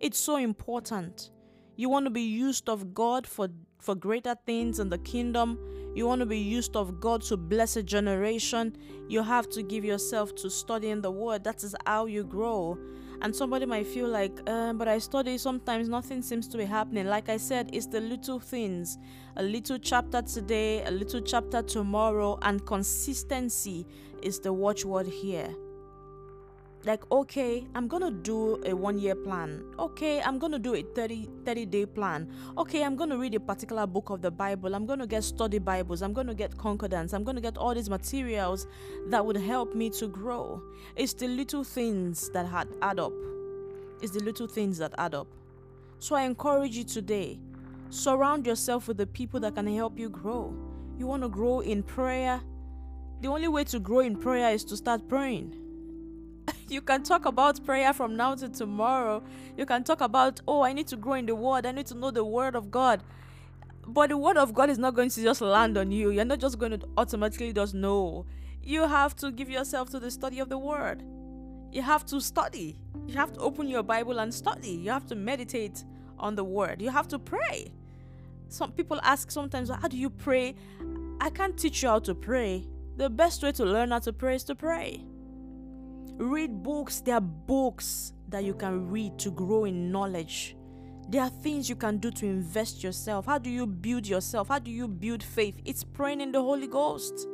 It's 0.01 0.19
so 0.19 0.37
important. 0.37 1.32
You 1.77 1.89
want 1.89 2.07
to 2.07 2.11
be 2.11 2.23
used 2.23 2.69
of 2.69 2.93
God 2.93 3.27
for, 3.27 3.49
for 3.79 3.95
greater 3.95 4.37
things 4.47 4.79
in 4.79 4.91
the 4.91 4.99
kingdom. 4.99 5.59
You 5.95 6.07
want 6.07 6.21
to 6.21 6.27
be 6.27 6.39
used 6.39 6.77
of 6.77 7.01
God 7.01 7.23
to 7.23 7.37
bless 7.37 7.77
a 7.77 7.83
generation. 7.83 8.77
You 9.09 9.23
have 9.23 9.49
to 9.51 9.63
give 9.63 9.85
yourself 9.85 10.35
to 10.37 10.51
studying 10.51 11.01
the 11.01 11.11
word. 11.11 11.45
That 11.45 11.65
is 11.65 11.75
how 11.87 12.07
you 12.07 12.25
grow. 12.25 12.79
And 13.23 13.35
somebody 13.35 13.67
might 13.67 13.87
feel 13.87 14.09
like, 14.09 14.41
uh, 14.47 14.73
but 14.73 14.89
I 14.89 14.99
study, 14.99 15.39
sometimes 15.39 15.89
nothing 15.89 16.23
seems 16.23 16.49
to 16.49 16.59
be 16.59 16.65
happening. 16.65 17.07
Like 17.07 17.29
I 17.29 17.37
said, 17.37 17.71
it's 17.73 17.87
the 17.87 18.01
little 18.01 18.41
things. 18.41 18.99
A 19.37 19.43
little 19.43 19.79
chapter 19.79 20.23
today, 20.23 20.85
a 20.85 20.91
little 20.91 21.21
chapter 21.21 21.63
tomorrow, 21.63 22.39
and 22.43 22.67
consistency 22.67 23.87
is 24.23 24.41
the 24.41 24.53
watchword 24.53 25.07
here 25.07 25.55
like 26.85 27.09
okay 27.13 27.65
i'm 27.77 27.87
gonna 27.87 28.11
do 28.11 28.61
a 28.67 28.75
one 28.75 28.99
year 28.99 29.15
plan. 29.15 29.63
Okay 29.79 30.21
i'm 30.21 30.39
gonna 30.39 30.59
do 30.59 30.75
a 30.75 30.83
30 30.83 31.29
30 31.45 31.67
day 31.67 31.87
plan. 31.87 32.29
Okay 32.59 32.83
i'm 32.83 32.97
gonna 32.97 33.17
read 33.17 33.35
a 33.35 33.41
particular 33.41 33.87
book 33.87 34.11
of 34.11 34.21
the 34.21 34.31
bible. 34.31 34.75
I'm 34.75 34.87
gonna 34.87 35.07
get 35.07 35.23
study 35.23 35.59
bibles. 35.59 36.03
I'm 36.03 36.13
gonna 36.13 36.35
get 36.35 36.57
concordance. 36.59 37.13
I'm 37.13 37.23
gonna 37.23 37.41
get 37.41 37.57
all 37.57 37.75
these 37.75 37.89
materials 37.89 38.67
that 39.09 39.25
would 39.25 39.37
help 39.37 39.75
me 39.75 39.91
to 39.91 40.09
grow. 40.09 40.61
It's 40.97 41.15
the 41.15 41.29
little 41.29 41.63
things 41.63 42.29
that 42.31 42.47
add 42.83 42.99
up. 42.99 43.13
It's 44.01 44.13
the 44.13 44.25
little 44.25 44.49
things 44.49 44.79
that 44.79 44.93
add 44.99 45.15
up. 45.15 45.29
So 46.01 46.17
i 46.17 46.23
encourage 46.23 46.77
you 46.77 46.85
today 46.85 47.39
surround 47.91 48.47
yourself 48.47 48.89
with 48.89 48.97
the 48.97 49.07
people 49.07 49.39
that 49.39 49.55
can 49.55 49.67
help 49.67 49.99
you 49.99 50.09
grow. 50.09 50.53
You 50.99 51.07
want 51.07 51.23
to 51.23 51.29
grow 51.29 51.61
in 51.61 51.83
prayer? 51.83 52.41
The 53.21 53.29
only 53.29 53.47
way 53.47 53.63
to 53.65 53.79
grow 53.79 54.01
in 54.01 54.17
prayer 54.17 54.51
is 54.51 54.65
to 54.65 54.77
start 54.77 55.09
praying 55.09 55.62
you 56.71 56.81
can 56.81 57.03
talk 57.03 57.27
about 57.27 57.65
prayer 57.65 57.93
from 57.93 58.17
now 58.17 58.35
to 58.35 58.49
tomorrow. 58.49 59.23
You 59.57 59.67
can 59.67 59.85
talk 59.85 60.01
about, 60.01 60.41
oh, 60.47 60.63
I 60.63 60.73
need 60.73 60.87
to 60.89 60.97
grow 60.97 61.15
in 61.15 61.27
the 61.27 61.35
word, 61.35 61.67
I 61.67 61.73
need 61.73 61.87
to 61.87 61.95
know 61.95 62.11
the 62.11 62.25
word 62.25 62.55
of 62.55 62.71
God. 62.71 63.03
But 63.87 64.11
the 64.11 64.17
word 64.17 64.37
of 64.37 64.55
God 64.55 64.71
is 64.71 64.79
not 64.79 64.95
going 64.95 65.11
to 65.11 65.23
just 65.23 65.41
land 65.41 65.77
on 65.77 65.91
you. 65.91 66.11
You're 66.11 66.25
not 66.25 66.39
just 66.39 66.59
going 66.59 66.79
to 66.79 66.89
automatically 66.97 67.53
just 67.53 67.75
know. 67.75 68.27
You 68.63 68.87
have 68.87 69.17
to 69.17 69.33
give 69.33 69.51
yourself 69.51 69.91
to 69.91 69.99
the 69.99 70.11
study 70.11 70.39
of 70.39 70.49
the 70.49 70.59
word. 70.59 71.03
You 71.73 71.83
have 71.83 72.07
to 72.07 72.21
study. 72.21 72.79
You 73.07 73.17
have 73.17 73.33
to 73.33 73.41
open 73.41 73.67
your 73.67 73.83
Bible 73.83 74.21
and 74.21 74.33
study. 74.33 74.71
You 74.71 74.91
have 74.91 75.07
to 75.07 75.17
meditate 75.17 75.85
on 76.19 76.37
the 76.37 76.45
word. 76.45 76.81
You 76.81 76.91
have 76.91 77.09
to 77.09 77.19
pray. 77.19 77.73
Some 78.49 78.71
people 78.73 79.01
ask 79.03 79.31
sometimes, 79.31 79.71
how 79.71 79.89
do 79.89 79.97
you 79.97 80.11
pray? 80.11 80.55
I 81.21 81.31
can't 81.31 81.59
teach 81.59 81.83
you 81.83 81.89
how 81.89 81.99
to 82.01 82.15
pray. 82.15 82.67
The 82.99 83.09
best 83.09 83.43
way 83.43 83.53
to 83.53 83.65
learn 83.65 83.91
how 83.91 84.01
to 84.01 84.13
pray 84.13 84.37
is 84.37 84.45
to 84.45 84.55
pray. 84.55 85.05
Read 86.19 86.63
books. 86.63 87.01
There 87.01 87.15
are 87.15 87.21
books 87.21 88.13
that 88.29 88.45
you 88.45 88.55
can 88.55 88.89
read 88.89 89.19
to 89.21 89.31
grow 89.31 89.65
in 89.65 89.91
knowledge. 89.91 90.57
There 91.09 91.21
are 91.21 91.29
things 91.29 91.69
you 91.69 91.77
can 91.77 91.99
do 91.99 92.11
to 92.11 92.27
invest 92.27 92.83
yourself. 92.83 93.27
How 93.27 93.39
do 93.39 93.51
you 93.51 93.67
build 93.67 94.07
yourself? 94.07 94.49
How 94.49 94.59
do 94.59 94.71
you 94.71 94.89
build 94.89 95.23
faith? 95.23 95.61
It's 95.65 95.85
praying 95.85 96.21
in 96.21 96.33
the 96.33 96.41
Holy 96.41 96.67
Ghost. 96.67 97.27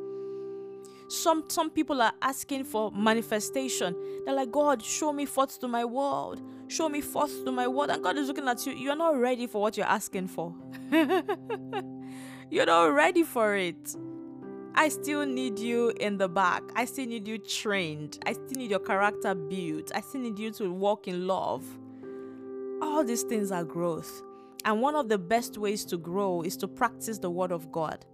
Some 1.08 1.44
some 1.48 1.70
people 1.70 2.02
are 2.02 2.12
asking 2.20 2.64
for 2.64 2.90
manifestation. 2.92 3.96
They're 4.24 4.34
like, 4.34 4.50
God, 4.50 4.82
show 4.82 5.12
me 5.12 5.24
forth 5.24 5.58
to 5.60 5.68
my 5.68 5.84
world. 5.84 6.42
Show 6.68 6.88
me 6.88 7.00
forth 7.00 7.44
to 7.44 7.52
my 7.52 7.66
world. 7.66 7.90
And 7.90 8.02
God 8.02 8.18
is 8.18 8.28
looking 8.28 8.46
at 8.46 8.66
you. 8.66 8.72
You're 8.72 8.96
not 8.96 9.16
ready 9.16 9.46
for 9.46 9.62
what 9.62 9.76
you're 9.76 9.86
asking 9.86 10.28
for. 10.28 10.54
you're 12.50 12.66
not 12.66 12.92
ready 12.92 13.22
for 13.22 13.56
it. 13.56 13.96
I 14.74 14.88
still 14.88 15.26
need 15.26 15.58
you 15.58 15.92
in 16.00 16.18
the 16.18 16.28
back. 16.28 16.62
I 16.76 16.84
still 16.84 17.06
need 17.06 17.26
you 17.26 17.38
trained. 17.38 18.18
I 18.26 18.32
still 18.32 18.56
need 18.56 18.70
your 18.70 18.80
character 18.80 19.34
built. 19.34 19.90
I 19.94 20.00
still 20.00 20.20
need 20.20 20.38
you 20.38 20.50
to 20.52 20.72
walk 20.72 21.08
in 21.08 21.26
love. 21.26 21.64
All 22.80 23.04
these 23.04 23.22
things 23.22 23.50
are 23.50 23.64
growth. 23.64 24.22
And 24.64 24.80
one 24.80 24.94
of 24.94 25.08
the 25.08 25.18
best 25.18 25.58
ways 25.58 25.84
to 25.86 25.96
grow 25.96 26.42
is 26.42 26.56
to 26.58 26.68
practice 26.68 27.18
the 27.18 27.30
Word 27.30 27.52
of 27.52 27.72
God. 27.72 28.04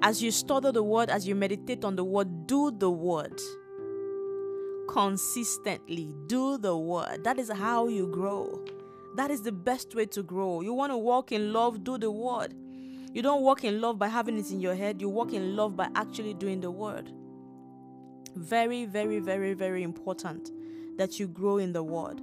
As 0.00 0.22
you 0.22 0.30
study 0.30 0.70
the 0.70 0.82
word, 0.82 1.10
as 1.10 1.26
you 1.26 1.34
meditate 1.34 1.84
on 1.84 1.96
the 1.96 2.04
word, 2.04 2.46
do 2.46 2.70
the 2.70 2.88
word. 2.88 3.40
Consistently 4.88 6.14
do 6.28 6.56
the 6.56 6.76
word. 6.76 7.24
That 7.24 7.38
is 7.38 7.50
how 7.50 7.88
you 7.88 8.06
grow. 8.06 8.64
That 9.16 9.32
is 9.32 9.42
the 9.42 9.50
best 9.50 9.96
way 9.96 10.06
to 10.06 10.22
grow. 10.22 10.60
You 10.60 10.72
want 10.72 10.92
to 10.92 10.96
walk 10.96 11.32
in 11.32 11.52
love, 11.52 11.82
do 11.82 11.98
the 11.98 12.12
word. 12.12 12.54
You 13.18 13.22
don't 13.22 13.42
walk 13.42 13.64
in 13.64 13.80
love 13.80 13.98
by 13.98 14.06
having 14.06 14.38
it 14.38 14.52
in 14.52 14.60
your 14.60 14.76
head, 14.76 15.00
you 15.00 15.08
walk 15.08 15.32
in 15.32 15.56
love 15.56 15.74
by 15.74 15.88
actually 15.96 16.34
doing 16.34 16.60
the 16.60 16.70
word. 16.70 17.10
Very, 18.36 18.84
very, 18.84 19.18
very, 19.18 19.54
very 19.54 19.82
important 19.82 20.52
that 20.98 21.18
you 21.18 21.26
grow 21.26 21.56
in 21.56 21.72
the 21.72 21.82
word. 21.82 22.20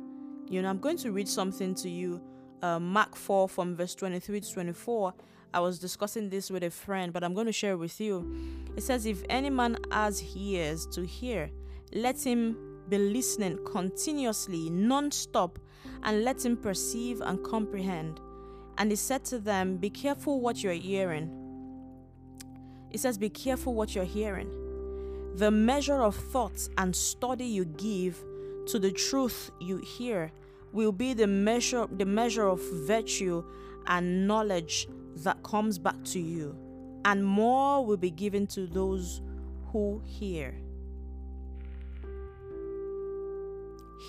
You 0.49 0.61
know, 0.61 0.69
I'm 0.69 0.79
going 0.79 0.95
to 0.99 1.11
read 1.11 1.27
something 1.27 1.75
to 1.75 1.89
you, 1.89 2.21
uh, 2.61 2.79
Mark 2.79 3.17
4 3.17 3.49
from 3.49 3.75
verse 3.75 3.93
23 3.93 4.39
to 4.39 4.53
24. 4.53 5.13
I 5.53 5.59
was 5.59 5.79
discussing 5.79 6.29
this 6.29 6.49
with 6.49 6.63
a 6.63 6.69
friend, 6.71 7.11
but 7.11 7.25
I'm 7.25 7.33
going 7.33 7.47
to 7.47 7.51
share 7.51 7.73
it 7.73 7.79
with 7.79 7.99
you. 7.99 8.33
It 8.77 8.83
says, 8.83 9.05
If 9.05 9.21
any 9.29 9.49
man 9.49 9.75
has 9.91 10.23
ears 10.33 10.87
to 10.93 11.05
hear, 11.05 11.49
let 11.91 12.25
him 12.25 12.55
be 12.87 12.99
listening 12.99 13.59
continuously, 13.65 14.69
non 14.69 15.11
stop, 15.11 15.59
and 16.03 16.23
let 16.23 16.45
him 16.45 16.55
perceive 16.55 17.19
and 17.19 17.43
comprehend. 17.43 18.21
And 18.77 18.91
he 18.91 18.95
said 18.95 19.23
to 19.25 19.39
them, 19.39 19.77
Be 19.77 19.89
careful 19.89 20.41
what 20.41 20.63
you're 20.63 20.73
hearing. 20.73 21.31
It 22.91 22.99
says, 22.99 23.17
Be 23.17 23.29
careful 23.29 23.73
what 23.73 23.95
you're 23.95 24.03
hearing. 24.03 24.49
The 25.35 25.51
measure 25.51 26.01
of 26.01 26.15
thoughts 26.15 26.69
and 26.77 26.95
study 26.95 27.45
you 27.45 27.65
give 27.65 28.23
to 28.67 28.79
the 28.79 28.91
truth 28.91 29.51
you 29.59 29.77
hear 29.77 30.31
will 30.71 30.91
be 30.91 31.13
the 31.13 31.27
measure 31.27 31.87
the 31.89 32.05
measure 32.05 32.47
of 32.47 32.61
virtue 32.85 33.43
and 33.87 34.27
knowledge 34.27 34.87
that 35.17 35.41
comes 35.43 35.77
back 35.77 36.03
to 36.03 36.19
you, 36.19 36.55
and 37.05 37.25
more 37.25 37.85
will 37.85 37.97
be 37.97 38.11
given 38.11 38.47
to 38.47 38.67
those 38.67 39.21
who 39.71 40.01
hear. 40.05 40.55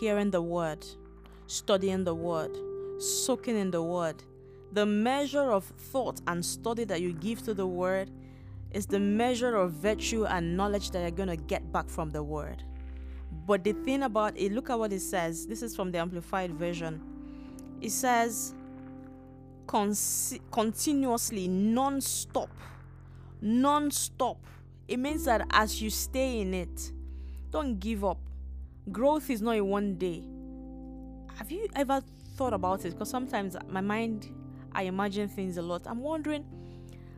Hearing 0.00 0.30
the 0.30 0.42
word, 0.42 0.85
studying 1.46 2.04
the 2.04 2.14
word, 2.14 2.56
soaking 2.99 3.56
in 3.56 3.70
the 3.70 3.82
word. 3.82 4.23
The 4.73 4.87
measure 4.87 5.52
of 5.52 5.64
thought 5.64 6.20
and 6.26 6.44
study 6.44 6.85
that 6.85 7.00
you 7.00 7.12
give 7.12 7.42
to 7.44 7.54
the 7.54 7.66
word 7.66 8.11
is 8.73 8.87
the 8.87 9.00
measure 9.00 9.56
of 9.56 9.73
virtue 9.73 10.26
and 10.26 10.56
knowledge 10.56 10.90
that 10.90 11.00
you're 11.00 11.11
going 11.11 11.28
to 11.28 11.37
get 11.37 11.73
back 11.73 11.88
from 11.88 12.11
the 12.11 12.23
word. 12.23 12.62
But 13.46 13.64
the 13.64 13.73
thing 13.73 14.02
about 14.02 14.37
it, 14.37 14.52
look 14.52 14.70
at 14.70 14.78
what 14.78 14.92
it 14.92 15.00
says. 15.00 15.46
This 15.46 15.62
is 15.62 15.75
from 15.75 15.92
the 15.92 15.99
Amplified 15.99 16.52
Version. 16.54 17.00
It 17.80 17.90
says, 17.90 18.54
con- 19.66 19.94
continuously, 20.50 21.49
non 21.49 22.00
stop. 22.00 22.50
Non 23.40 23.90
stop. 23.90 24.38
It 24.88 24.99
means 24.99 25.25
that 25.25 25.46
as 25.50 25.82
you 25.82 25.90
stay 25.90 26.40
in 26.40 26.54
it, 26.54 26.92
don't 27.50 27.78
give 27.78 28.04
up. 28.04 28.18
Growth 28.90 29.30
is 29.30 29.42
not 29.42 29.56
a 29.56 29.64
one 29.64 29.96
day. 29.96 30.23
Have 31.37 31.50
you 31.50 31.68
ever 31.75 32.02
thought 32.37 32.52
about 32.52 32.85
it? 32.85 32.92
Because 32.92 33.11
sometimes 33.11 33.56
my 33.68 33.80
mind, 33.80 34.28
I 34.76 34.83
imagine 34.83 35.28
things 35.28 35.56
a 35.56 35.62
lot. 35.62 35.83
I'm 35.87 36.00
wondering, 36.00 36.45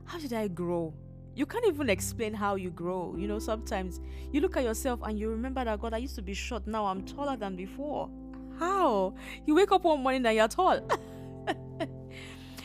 how 0.04 0.18
did 0.18 0.32
I 0.32 0.46
grow? 0.46 0.94
You 1.34 1.44
can't 1.44 1.66
even 1.66 1.90
explain 1.90 2.32
how 2.32 2.54
you 2.54 2.70
grow. 2.70 3.16
You 3.18 3.26
know, 3.26 3.40
sometimes 3.40 4.00
you 4.32 4.40
look 4.40 4.56
at 4.56 4.62
yourself 4.62 5.00
and 5.02 5.18
you 5.18 5.28
remember 5.28 5.64
that 5.64 5.80
God, 5.80 5.92
I 5.92 5.98
used 5.98 6.14
to 6.14 6.22
be 6.22 6.34
short. 6.34 6.68
Now 6.68 6.86
I'm 6.86 7.04
taller 7.04 7.36
than 7.36 7.56
before. 7.56 8.08
How? 8.58 9.14
You 9.44 9.56
wake 9.56 9.72
up 9.72 9.82
one 9.82 10.02
morning 10.02 10.24
and 10.24 10.36
you're 10.36 10.48
tall. 10.48 10.80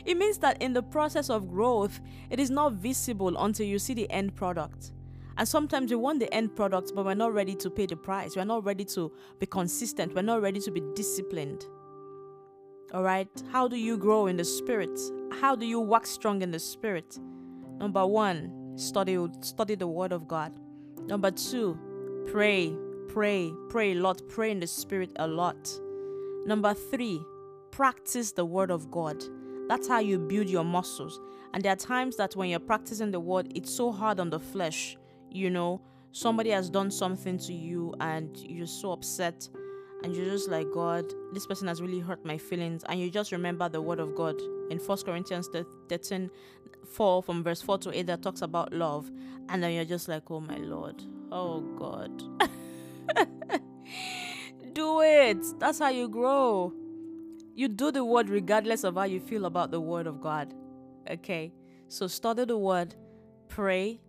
It 0.06 0.18
means 0.18 0.38
that 0.40 0.62
in 0.62 0.74
the 0.74 0.84
process 0.84 1.30
of 1.30 1.50
growth, 1.50 2.02
it 2.30 2.40
is 2.40 2.50
not 2.50 2.74
visible 2.74 3.38
until 3.38 3.66
you 3.66 3.80
see 3.80 3.94
the 3.94 4.10
end 4.12 4.36
product. 4.36 4.92
And 5.38 5.48
sometimes 5.48 5.92
we 5.92 5.96
want 5.96 6.20
the 6.20 6.32
end 6.34 6.56
product, 6.56 6.92
but 6.94 7.06
we're 7.06 7.14
not 7.14 7.34
ready 7.34 7.56
to 7.56 7.70
pay 7.70 7.86
the 7.86 7.96
price. 7.96 8.36
We're 8.36 8.44
not 8.44 8.66
ready 8.66 8.84
to 8.86 9.12
be 9.40 9.46
consistent. 9.46 10.14
We're 10.14 10.22
not 10.22 10.42
ready 10.42 10.60
to 10.60 10.72
be 10.72 10.82
disciplined. 10.94 11.66
All 12.94 13.02
right? 13.02 13.28
How 13.52 13.68
do 13.68 13.76
you 13.76 13.98
grow 13.98 14.28
in 14.28 14.38
the 14.38 14.44
spirit? 14.44 15.00
How 15.32 15.56
do 15.56 15.66
you 15.66 15.80
wax 15.80 16.12
strong 16.12 16.44
in 16.44 16.52
the 16.52 16.60
spirit? 16.60 17.18
Number 17.80 18.06
one, 18.06 18.74
study, 18.76 19.18
study 19.42 19.74
the 19.76 19.88
word 19.88 20.12
of 20.12 20.28
God. 20.28 20.56
Number 21.08 21.32
two, 21.32 21.78
pray, 22.32 22.76
pray, 23.08 23.52
pray 23.70 23.94
a 23.94 23.96
lot. 23.96 24.22
Pray 24.30 24.52
in 24.52 24.60
the 24.60 24.68
spirit 24.68 25.12
a 25.16 25.28
lot. 25.28 25.70
Number 26.46 26.76
three, 26.76 27.20
practice 27.72 28.32
the 28.32 28.46
word 28.46 28.70
of 28.70 28.92
God. 28.92 29.24
That's 29.68 29.88
how 29.88 30.00
you 30.00 30.20
build 30.20 30.48
your 30.48 30.64
muscles. 30.64 31.20
And 31.54 31.64
there 31.64 31.74
are 31.74 31.78
times 31.78 32.16
that 32.18 32.36
when 32.36 32.50
you're 32.50 32.60
practicing 32.60 33.10
the 33.10 33.20
word, 33.20 33.52
it's 33.56 33.74
so 33.74 33.92
hard 33.92 34.20
on 34.20 34.30
the 34.30 34.40
flesh. 34.40 34.98
You 35.32 35.50
know, 35.50 35.82
somebody 36.12 36.52
has 36.52 36.70
done 36.70 36.92
something 36.92 37.40
to 37.40 37.54
you 37.54 37.96
and 38.00 38.38
you're 38.38 38.68
so 38.68 38.92
upset 38.92 39.50
and 40.04 40.14
you're 40.14 40.26
just 40.26 40.50
like, 40.50 40.70
God, 40.72 41.06
this 41.32 41.48
person 41.48 41.68
has 41.70 41.82
really 41.82 42.02
hurt 42.02 42.26
my 42.26 42.38
feelings. 42.38 42.84
And 42.90 43.00
you 43.00 43.10
just 43.10 43.32
remember 43.32 43.70
the 43.70 43.82
word 43.82 44.00
of 44.00 44.16
God 44.16 44.36
in 44.70 44.78
First 44.78 45.06
Corinthians 45.06 45.50
13 45.88 46.30
4 46.92 47.24
from 47.24 47.42
verse 47.44 47.62
4 47.62 47.78
to 47.80 47.98
8 47.98 48.08
that 48.08 48.22
talks 48.22 48.42
about 48.42 48.74
love. 48.74 49.10
And 49.50 49.64
then 49.64 49.72
you're 49.72 49.86
just 49.86 50.10
like, 50.10 50.30
oh 50.30 50.42
my 50.42 50.58
Lord, 50.58 51.02
oh 51.32 51.62
God. 51.78 52.22
Do 54.74 55.02
it. 55.02 55.38
That's 55.60 55.80
how 55.80 55.90
you 55.90 56.10
grow. 56.10 56.74
You 57.56 57.68
do 57.68 57.92
the 57.92 58.04
word 58.04 58.30
regardless 58.30 58.84
of 58.84 58.96
how 58.96 59.04
you 59.04 59.20
feel 59.20 59.46
about 59.46 59.72
the 59.72 59.80
word 59.80 60.08
of 60.08 60.20
God. 60.20 60.54
Okay? 61.10 61.54
So 61.88 62.08
study 62.08 62.46
the 62.46 62.58
word, 62.58 62.96
pray, 63.48 64.02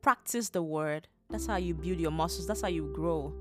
practice 0.00 0.48
the 0.48 0.62
word. 0.62 1.06
That's 1.28 1.46
how 1.46 1.56
you 1.56 1.74
build 1.74 2.00
your 2.00 2.10
muscles, 2.10 2.46
that's 2.46 2.62
how 2.62 2.68
you 2.68 2.90
grow. 2.94 3.34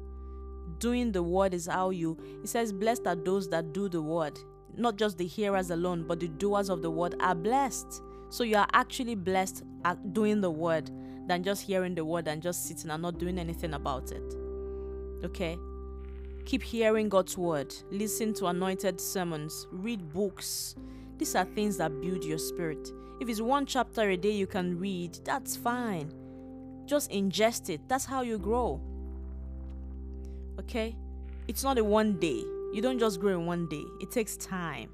Doing 0.80 1.12
the 1.12 1.24
word 1.24 1.54
is 1.54 1.68
how 1.68 1.90
you, 1.90 2.18
it 2.44 2.50
says, 2.50 2.74
blessed 2.74 3.08
are 3.08 3.16
those 3.16 3.50
that 3.50 3.74
do 3.74 3.90
the 3.90 4.02
word. 4.02 4.38
Not 4.76 4.98
just 4.98 5.18
the 5.18 5.26
hearers 5.26 5.70
alone, 5.70 6.06
but 6.08 6.20
the 6.20 6.28
doers 6.28 6.70
of 6.70 6.82
the 6.82 6.92
word 6.92 7.16
are 7.20 7.36
blessed. 7.36 8.02
So 8.30 8.44
you 8.44 8.58
are 8.58 8.68
actually 8.74 9.16
blessed 9.16 9.64
at 9.86 10.14
doing 10.14 10.42
the 10.42 10.52
word 10.52 10.92
than 11.28 11.44
just 11.44 11.62
hearing 11.62 11.96
the 11.96 12.04
word 12.04 12.28
and 12.28 12.42
just 12.42 12.66
sitting 12.66 12.92
and 12.92 13.02
not 13.02 13.18
doing 13.18 13.40
anything 13.40 13.74
about 13.74 14.12
it. 14.12 14.36
Okay? 15.24 15.58
Keep 16.46 16.62
hearing 16.62 17.10
God's 17.10 17.38
word, 17.38 17.74
listen 17.90 18.34
to 18.36 18.48
anointed 18.48 19.02
sermons, 19.02 19.68
read 19.72 20.14
books. 20.14 20.76
These 21.18 21.36
are 21.36 21.46
things 21.46 21.78
that 21.78 22.02
build 22.02 22.24
your 22.24 22.38
spirit. 22.38 22.88
If 23.20 23.30
it's 23.30 23.42
one 23.42 23.66
chapter 23.66 24.10
a 24.10 24.18
day 24.18 24.32
you 24.32 24.46
can 24.46 24.78
read, 24.78 25.18
that's 25.24 25.56
fine. 25.56 26.14
Just 26.86 27.10
ingest 27.10 27.70
it. 27.70 27.82
That's 27.88 28.06
how 28.06 28.22
you 28.22 28.38
grow. 28.38 28.80
Okay? 30.66 30.96
It's 31.48 31.64
not 31.64 31.78
a 31.78 31.84
one 31.84 32.20
day. 32.20 32.44
You 32.74 32.82
don't 32.82 33.00
just 33.00 33.20
grow 33.20 33.40
in 33.40 33.46
one 33.46 33.68
day. 33.68 33.84
It 34.02 34.12
takes 34.12 34.36
time. 34.38 34.90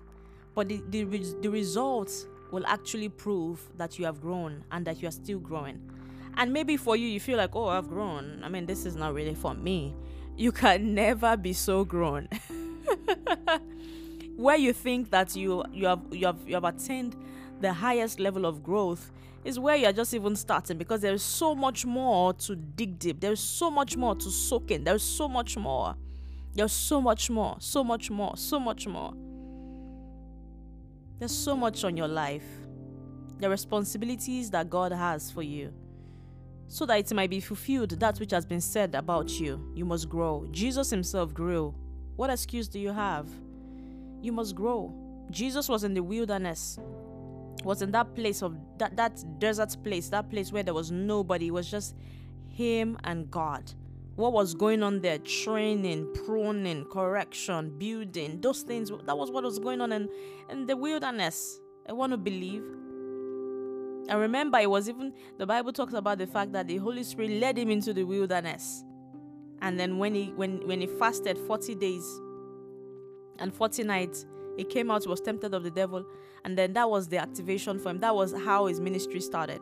But 0.53 0.69
the, 0.69 0.83
the, 0.89 1.03
the 1.41 1.49
results 1.49 2.27
will 2.51 2.65
actually 2.67 3.09
prove 3.09 3.61
that 3.77 3.97
you 3.97 4.05
have 4.05 4.21
grown 4.21 4.63
and 4.71 4.85
that 4.85 5.01
you 5.01 5.07
are 5.07 5.11
still 5.11 5.39
growing. 5.39 5.81
And 6.37 6.53
maybe 6.53 6.77
for 6.77 6.95
you, 6.95 7.07
you 7.07 7.19
feel 7.19 7.37
like, 7.37 7.55
oh, 7.55 7.67
I've 7.67 7.87
grown. 7.87 8.41
I 8.43 8.49
mean, 8.49 8.65
this 8.65 8.85
is 8.85 8.95
not 8.95 9.13
really 9.13 9.35
for 9.35 9.53
me 9.53 9.95
you 10.37 10.51
can 10.51 10.95
never 10.95 11.37
be 11.37 11.53
so 11.53 11.85
grown. 11.85 12.27
Where 14.35 14.57
you 14.57 14.73
think 14.73 15.11
that 15.11 15.35
you 15.35 15.63
you 15.71 15.85
have 15.85 15.99
you 16.11 16.25
have 16.25 16.37
you 16.47 16.55
have 16.55 16.63
attained 16.63 17.15
the 17.61 17.73
highest 17.73 18.19
level 18.19 18.45
of 18.45 18.63
growth 18.63 19.11
is 19.43 19.57
where 19.59 19.75
you're 19.75 19.93
just 19.93 20.13
even 20.13 20.35
starting 20.35 20.77
because 20.77 21.01
there's 21.01 21.23
so 21.23 21.55
much 21.55 21.85
more 21.85 22.33
to 22.33 22.55
dig 22.55 22.99
deep. 22.99 23.19
There's 23.19 23.39
so 23.39 23.71
much 23.71 23.97
more 23.97 24.15
to 24.15 24.29
soak 24.29 24.71
in. 24.71 24.83
There's 24.83 25.03
so 25.03 25.27
much 25.27 25.57
more. 25.57 25.95
There's 26.53 26.73
so 26.73 27.01
much 27.01 27.29
more, 27.29 27.55
so 27.59 27.83
much 27.83 28.11
more, 28.11 28.35
so 28.35 28.59
much 28.59 28.87
more. 28.87 29.13
There's 31.17 31.35
so 31.35 31.55
much 31.55 31.83
on 31.83 31.95
your 31.97 32.07
life. 32.07 32.45
The 33.39 33.49
responsibilities 33.49 34.51
that 34.51 34.69
God 34.69 34.91
has 34.91 35.31
for 35.31 35.41
you 35.41 35.73
so 36.71 36.85
that 36.85 36.97
it 36.99 37.13
might 37.13 37.29
be 37.29 37.41
fulfilled 37.41 37.89
that 37.99 38.17
which 38.17 38.31
has 38.31 38.45
been 38.45 38.61
said 38.61 38.95
about 38.95 39.29
you. 39.41 39.61
You 39.75 39.83
must 39.83 40.07
grow. 40.07 40.47
Jesus 40.51 40.89
himself 40.89 41.33
grew. 41.33 41.75
What 42.15 42.29
excuse 42.29 42.69
do 42.69 42.79
you 42.79 42.93
have? 42.93 43.27
You 44.21 44.31
must 44.31 44.55
grow. 44.55 44.93
Jesus 45.29 45.67
was 45.67 45.83
in 45.83 45.93
the 45.93 46.01
wilderness, 46.01 46.79
was 47.63 47.81
in 47.81 47.91
that 47.91 48.15
place 48.15 48.41
of 48.41 48.57
that, 48.77 48.95
that 48.97 49.23
desert 49.39 49.75
place, 49.83 50.09
that 50.09 50.29
place 50.29 50.51
where 50.51 50.63
there 50.63 50.73
was 50.73 50.91
nobody. 50.91 51.47
It 51.47 51.51
was 51.51 51.69
just 51.69 51.95
him 52.49 52.97
and 53.03 53.29
God. 53.29 53.71
What 54.15 54.33
was 54.33 54.53
going 54.53 54.83
on 54.83 55.01
there? 55.01 55.17
Training, 55.19 56.13
pruning, 56.25 56.85
correction, 56.85 57.77
building, 57.77 58.41
those 58.41 58.61
things. 58.61 58.91
That 59.05 59.17
was 59.17 59.31
what 59.31 59.43
was 59.43 59.57
going 59.59 59.81
on 59.81 59.91
in, 59.91 60.09
in 60.49 60.65
the 60.65 60.75
wilderness. 60.75 61.59
I 61.87 61.93
want 61.93 62.11
to 62.11 62.17
believe. 62.17 62.63
And 64.09 64.19
remember, 64.19 64.59
it 64.59 64.69
was 64.69 64.89
even 64.89 65.13
the 65.37 65.45
Bible 65.45 65.71
talks 65.71 65.93
about 65.93 66.17
the 66.17 66.27
fact 66.27 66.51
that 66.53 66.67
the 66.67 66.77
Holy 66.77 67.03
Spirit 67.03 67.31
led 67.31 67.57
him 67.57 67.69
into 67.69 67.93
the 67.93 68.03
wilderness. 68.03 68.83
And 69.61 69.79
then 69.79 69.97
when 69.97 70.15
he 70.15 70.33
when 70.35 70.67
when 70.67 70.81
he 70.81 70.87
fasted 70.87 71.37
40 71.37 71.75
days 71.75 72.05
and 73.39 73.53
40 73.53 73.83
nights, 73.83 74.25
he 74.57 74.63
came 74.63 74.91
out, 74.91 75.07
was 75.07 75.21
tempted 75.21 75.53
of 75.53 75.63
the 75.63 75.71
devil, 75.71 76.05
and 76.45 76.57
then 76.57 76.73
that 76.73 76.89
was 76.89 77.07
the 77.07 77.17
activation 77.17 77.79
for 77.79 77.89
him. 77.89 77.99
That 77.99 78.15
was 78.15 78.33
how 78.33 78.67
his 78.67 78.79
ministry 78.79 79.21
started. 79.21 79.61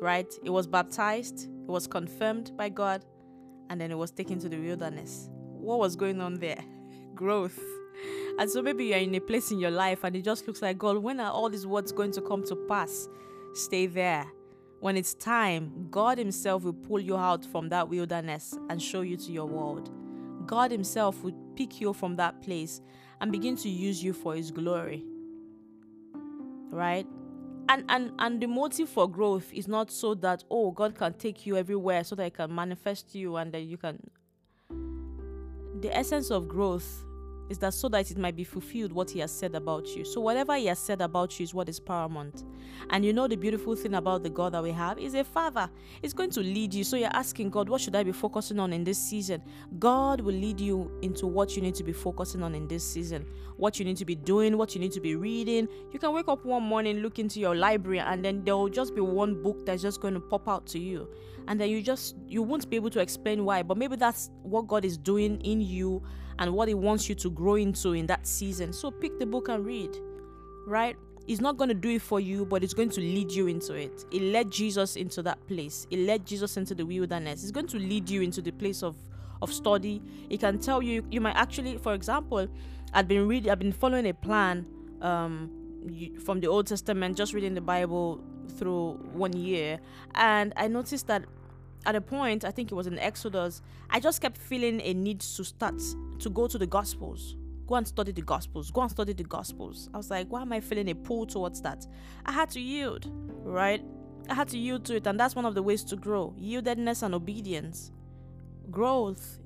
Right? 0.00 0.32
He 0.42 0.50
was 0.50 0.66
baptized, 0.66 1.48
he 1.66 1.70
was 1.70 1.86
confirmed 1.86 2.52
by 2.56 2.68
God, 2.68 3.04
and 3.70 3.80
then 3.80 3.90
he 3.90 3.96
was 3.96 4.10
taken 4.10 4.38
to 4.40 4.48
the 4.48 4.58
wilderness. 4.58 5.28
What 5.30 5.78
was 5.78 5.96
going 5.96 6.20
on 6.20 6.34
there? 6.34 6.62
Growth. 7.14 7.58
And 8.38 8.48
so 8.48 8.62
maybe 8.62 8.86
you're 8.86 8.98
in 8.98 9.14
a 9.16 9.20
place 9.20 9.50
in 9.50 9.58
your 9.58 9.72
life 9.72 10.04
and 10.04 10.14
it 10.14 10.22
just 10.22 10.46
looks 10.46 10.62
like, 10.62 10.78
God, 10.78 10.98
when 10.98 11.18
are 11.18 11.32
all 11.32 11.50
these 11.50 11.66
words 11.66 11.90
going 11.90 12.12
to 12.12 12.20
come 12.20 12.44
to 12.44 12.54
pass? 12.54 13.08
Stay 13.54 13.86
there. 13.86 14.26
When 14.80 14.96
it's 14.96 15.14
time, 15.14 15.88
God 15.90 16.18
Himself 16.18 16.62
will 16.62 16.72
pull 16.72 17.00
you 17.00 17.16
out 17.16 17.44
from 17.44 17.68
that 17.70 17.88
wilderness 17.88 18.56
and 18.70 18.80
show 18.80 19.00
you 19.00 19.16
to 19.16 19.32
your 19.32 19.46
world. 19.46 19.90
God 20.46 20.70
Himself 20.70 21.22
will 21.24 21.34
pick 21.56 21.80
you 21.80 21.92
from 21.92 22.14
that 22.16 22.40
place 22.40 22.80
and 23.20 23.32
begin 23.32 23.56
to 23.56 23.68
use 23.68 24.02
you 24.02 24.12
for 24.12 24.34
His 24.34 24.50
glory. 24.50 25.04
Right? 26.70 27.06
And, 27.70 27.84
and 27.88 28.12
and 28.18 28.40
the 28.40 28.46
motive 28.46 28.88
for 28.88 29.08
growth 29.08 29.52
is 29.52 29.68
not 29.68 29.90
so 29.90 30.14
that 30.14 30.42
oh 30.50 30.70
God 30.70 30.94
can 30.94 31.12
take 31.12 31.44
you 31.44 31.56
everywhere 31.56 32.02
so 32.02 32.14
that 32.14 32.24
He 32.24 32.30
can 32.30 32.54
manifest 32.54 33.14
you 33.14 33.36
and 33.36 33.52
that 33.52 33.60
you 33.60 33.76
can 33.76 33.98
the 35.80 35.94
essence 35.94 36.30
of 36.30 36.48
growth 36.48 37.04
is 37.48 37.58
that 37.58 37.74
so 37.74 37.88
that 37.88 38.10
it 38.10 38.18
might 38.18 38.36
be 38.36 38.44
fulfilled 38.44 38.92
what 38.92 39.10
he 39.10 39.20
has 39.20 39.30
said 39.30 39.54
about 39.54 39.86
you. 39.96 40.04
So 40.04 40.20
whatever 40.20 40.56
he 40.56 40.66
has 40.66 40.78
said 40.78 41.00
about 41.00 41.38
you 41.38 41.44
is 41.44 41.54
what 41.54 41.68
is 41.68 41.80
paramount. 41.80 42.44
And 42.90 43.04
you 43.04 43.12
know 43.12 43.26
the 43.26 43.36
beautiful 43.36 43.74
thing 43.74 43.94
about 43.94 44.22
the 44.22 44.30
God 44.30 44.52
that 44.52 44.62
we 44.62 44.70
have 44.72 44.98
is 44.98 45.14
a 45.14 45.24
father. 45.24 45.70
He's 46.02 46.12
going 46.12 46.30
to 46.30 46.40
lead 46.40 46.74
you. 46.74 46.84
So 46.84 46.96
you're 46.96 47.08
asking 47.12 47.50
God, 47.50 47.68
what 47.68 47.80
should 47.80 47.96
I 47.96 48.02
be 48.02 48.12
focusing 48.12 48.58
on 48.58 48.72
in 48.72 48.84
this 48.84 48.98
season? 48.98 49.42
God 49.78 50.20
will 50.20 50.34
lead 50.34 50.60
you 50.60 50.90
into 51.02 51.26
what 51.26 51.56
you 51.56 51.62
need 51.62 51.74
to 51.76 51.84
be 51.84 51.92
focusing 51.92 52.42
on 52.42 52.54
in 52.54 52.68
this 52.68 52.86
season. 52.86 53.26
What 53.56 53.78
you 53.78 53.84
need 53.84 53.96
to 53.96 54.04
be 54.04 54.14
doing, 54.14 54.56
what 54.56 54.74
you 54.74 54.80
need 54.80 54.92
to 54.92 55.00
be 55.00 55.16
reading. 55.16 55.68
You 55.92 55.98
can 55.98 56.12
wake 56.12 56.28
up 56.28 56.44
one 56.44 56.62
morning, 56.62 56.98
look 56.98 57.18
into 57.18 57.40
your 57.40 57.54
library, 57.54 58.00
and 58.00 58.24
then 58.24 58.44
there 58.44 58.56
will 58.56 58.68
just 58.68 58.94
be 58.94 59.00
one 59.00 59.42
book 59.42 59.64
that's 59.66 59.82
just 59.82 60.00
going 60.00 60.14
to 60.14 60.20
pop 60.20 60.48
out 60.48 60.66
to 60.68 60.78
you. 60.78 61.08
And 61.48 61.58
then 61.58 61.70
you 61.70 61.82
just 61.82 62.14
you 62.26 62.42
won't 62.42 62.68
be 62.68 62.76
able 62.76 62.90
to 62.90 63.00
explain 63.00 63.44
why, 63.44 63.62
but 63.62 63.78
maybe 63.78 63.96
that's 63.96 64.30
what 64.42 64.66
God 64.66 64.84
is 64.84 64.98
doing 64.98 65.40
in 65.40 65.62
you 65.62 66.02
and 66.38 66.52
what 66.52 66.68
He 66.68 66.74
wants 66.74 67.08
you 67.08 67.14
to 67.16 67.30
grow 67.38 67.54
into 67.54 67.92
in 67.92 68.06
that 68.08 68.26
season. 68.26 68.72
So 68.72 68.90
pick 68.90 69.18
the 69.18 69.26
book 69.26 69.48
and 69.48 69.64
read, 69.64 69.96
right? 70.66 70.96
It's 71.28 71.40
not 71.40 71.56
going 71.56 71.68
to 71.68 71.74
do 71.74 71.90
it 71.90 72.02
for 72.02 72.20
you, 72.20 72.44
but 72.44 72.64
it's 72.64 72.74
going 72.74 72.90
to 72.90 73.00
lead 73.00 73.30
you 73.30 73.46
into 73.46 73.74
it. 73.74 74.04
It 74.10 74.22
led 74.22 74.50
Jesus 74.50 74.96
into 74.96 75.22
that 75.22 75.46
place. 75.46 75.86
It 75.90 76.00
led 76.00 76.26
Jesus 76.26 76.56
into 76.56 76.74
the 76.74 76.84
wilderness. 76.84 77.42
It's 77.42 77.52
going 77.52 77.68
to 77.68 77.78
lead 77.78 78.10
you 78.10 78.22
into 78.22 78.42
the 78.42 78.50
place 78.50 78.82
of 78.82 78.96
of 79.40 79.52
study. 79.52 80.02
It 80.28 80.40
can 80.40 80.58
tell 80.58 80.82
you. 80.82 81.04
You 81.10 81.20
might 81.20 81.36
actually, 81.36 81.76
for 81.78 81.94
example, 81.94 82.48
I've 82.92 83.06
been 83.06 83.28
reading. 83.28 83.52
I've 83.52 83.58
been 83.58 83.72
following 83.72 84.08
a 84.08 84.14
plan 84.14 84.66
um, 85.00 85.50
from 86.24 86.40
the 86.40 86.48
Old 86.48 86.66
Testament, 86.66 87.16
just 87.16 87.34
reading 87.34 87.54
the 87.54 87.60
Bible 87.60 88.24
through 88.56 88.94
one 89.12 89.34
year, 89.34 89.78
and 90.14 90.52
I 90.56 90.66
noticed 90.66 91.06
that 91.06 91.24
at 91.88 91.96
a 91.96 92.02
point, 92.02 92.44
I 92.44 92.50
think 92.50 92.70
it 92.70 92.74
was 92.74 92.86
in 92.86 92.98
Exodus, 92.98 93.62
I 93.88 93.98
just 93.98 94.20
kept 94.20 94.36
feeling 94.36 94.82
a 94.82 94.92
need 94.92 95.20
to 95.20 95.42
start 95.42 95.80
to 96.18 96.28
go 96.28 96.46
to 96.46 96.58
the 96.58 96.66
Gospels. 96.66 97.34
Go 97.66 97.76
and 97.76 97.88
study 97.88 98.12
the 98.12 98.20
Gospels. 98.20 98.70
Go 98.70 98.82
and 98.82 98.90
study 98.90 99.14
the 99.14 99.24
Gospels. 99.24 99.88
I 99.94 99.96
was 99.96 100.10
like, 100.10 100.28
why 100.28 100.42
am 100.42 100.52
I 100.52 100.60
feeling 100.60 100.90
a 100.90 100.94
pull 100.94 101.24
towards 101.24 101.62
that? 101.62 101.86
I 102.26 102.32
had 102.32 102.50
to 102.50 102.60
yield, 102.60 103.10
right? 103.42 103.82
I 104.28 104.34
had 104.34 104.48
to 104.48 104.58
yield 104.58 104.84
to 104.84 104.96
it, 104.96 105.06
and 105.06 105.18
that's 105.18 105.34
one 105.34 105.46
of 105.46 105.54
the 105.54 105.62
ways 105.62 105.82
to 105.84 105.96
grow 105.96 106.34
yieldedness 106.38 107.02
and 107.02 107.14
obedience. 107.14 107.90
Growth 108.70 109.40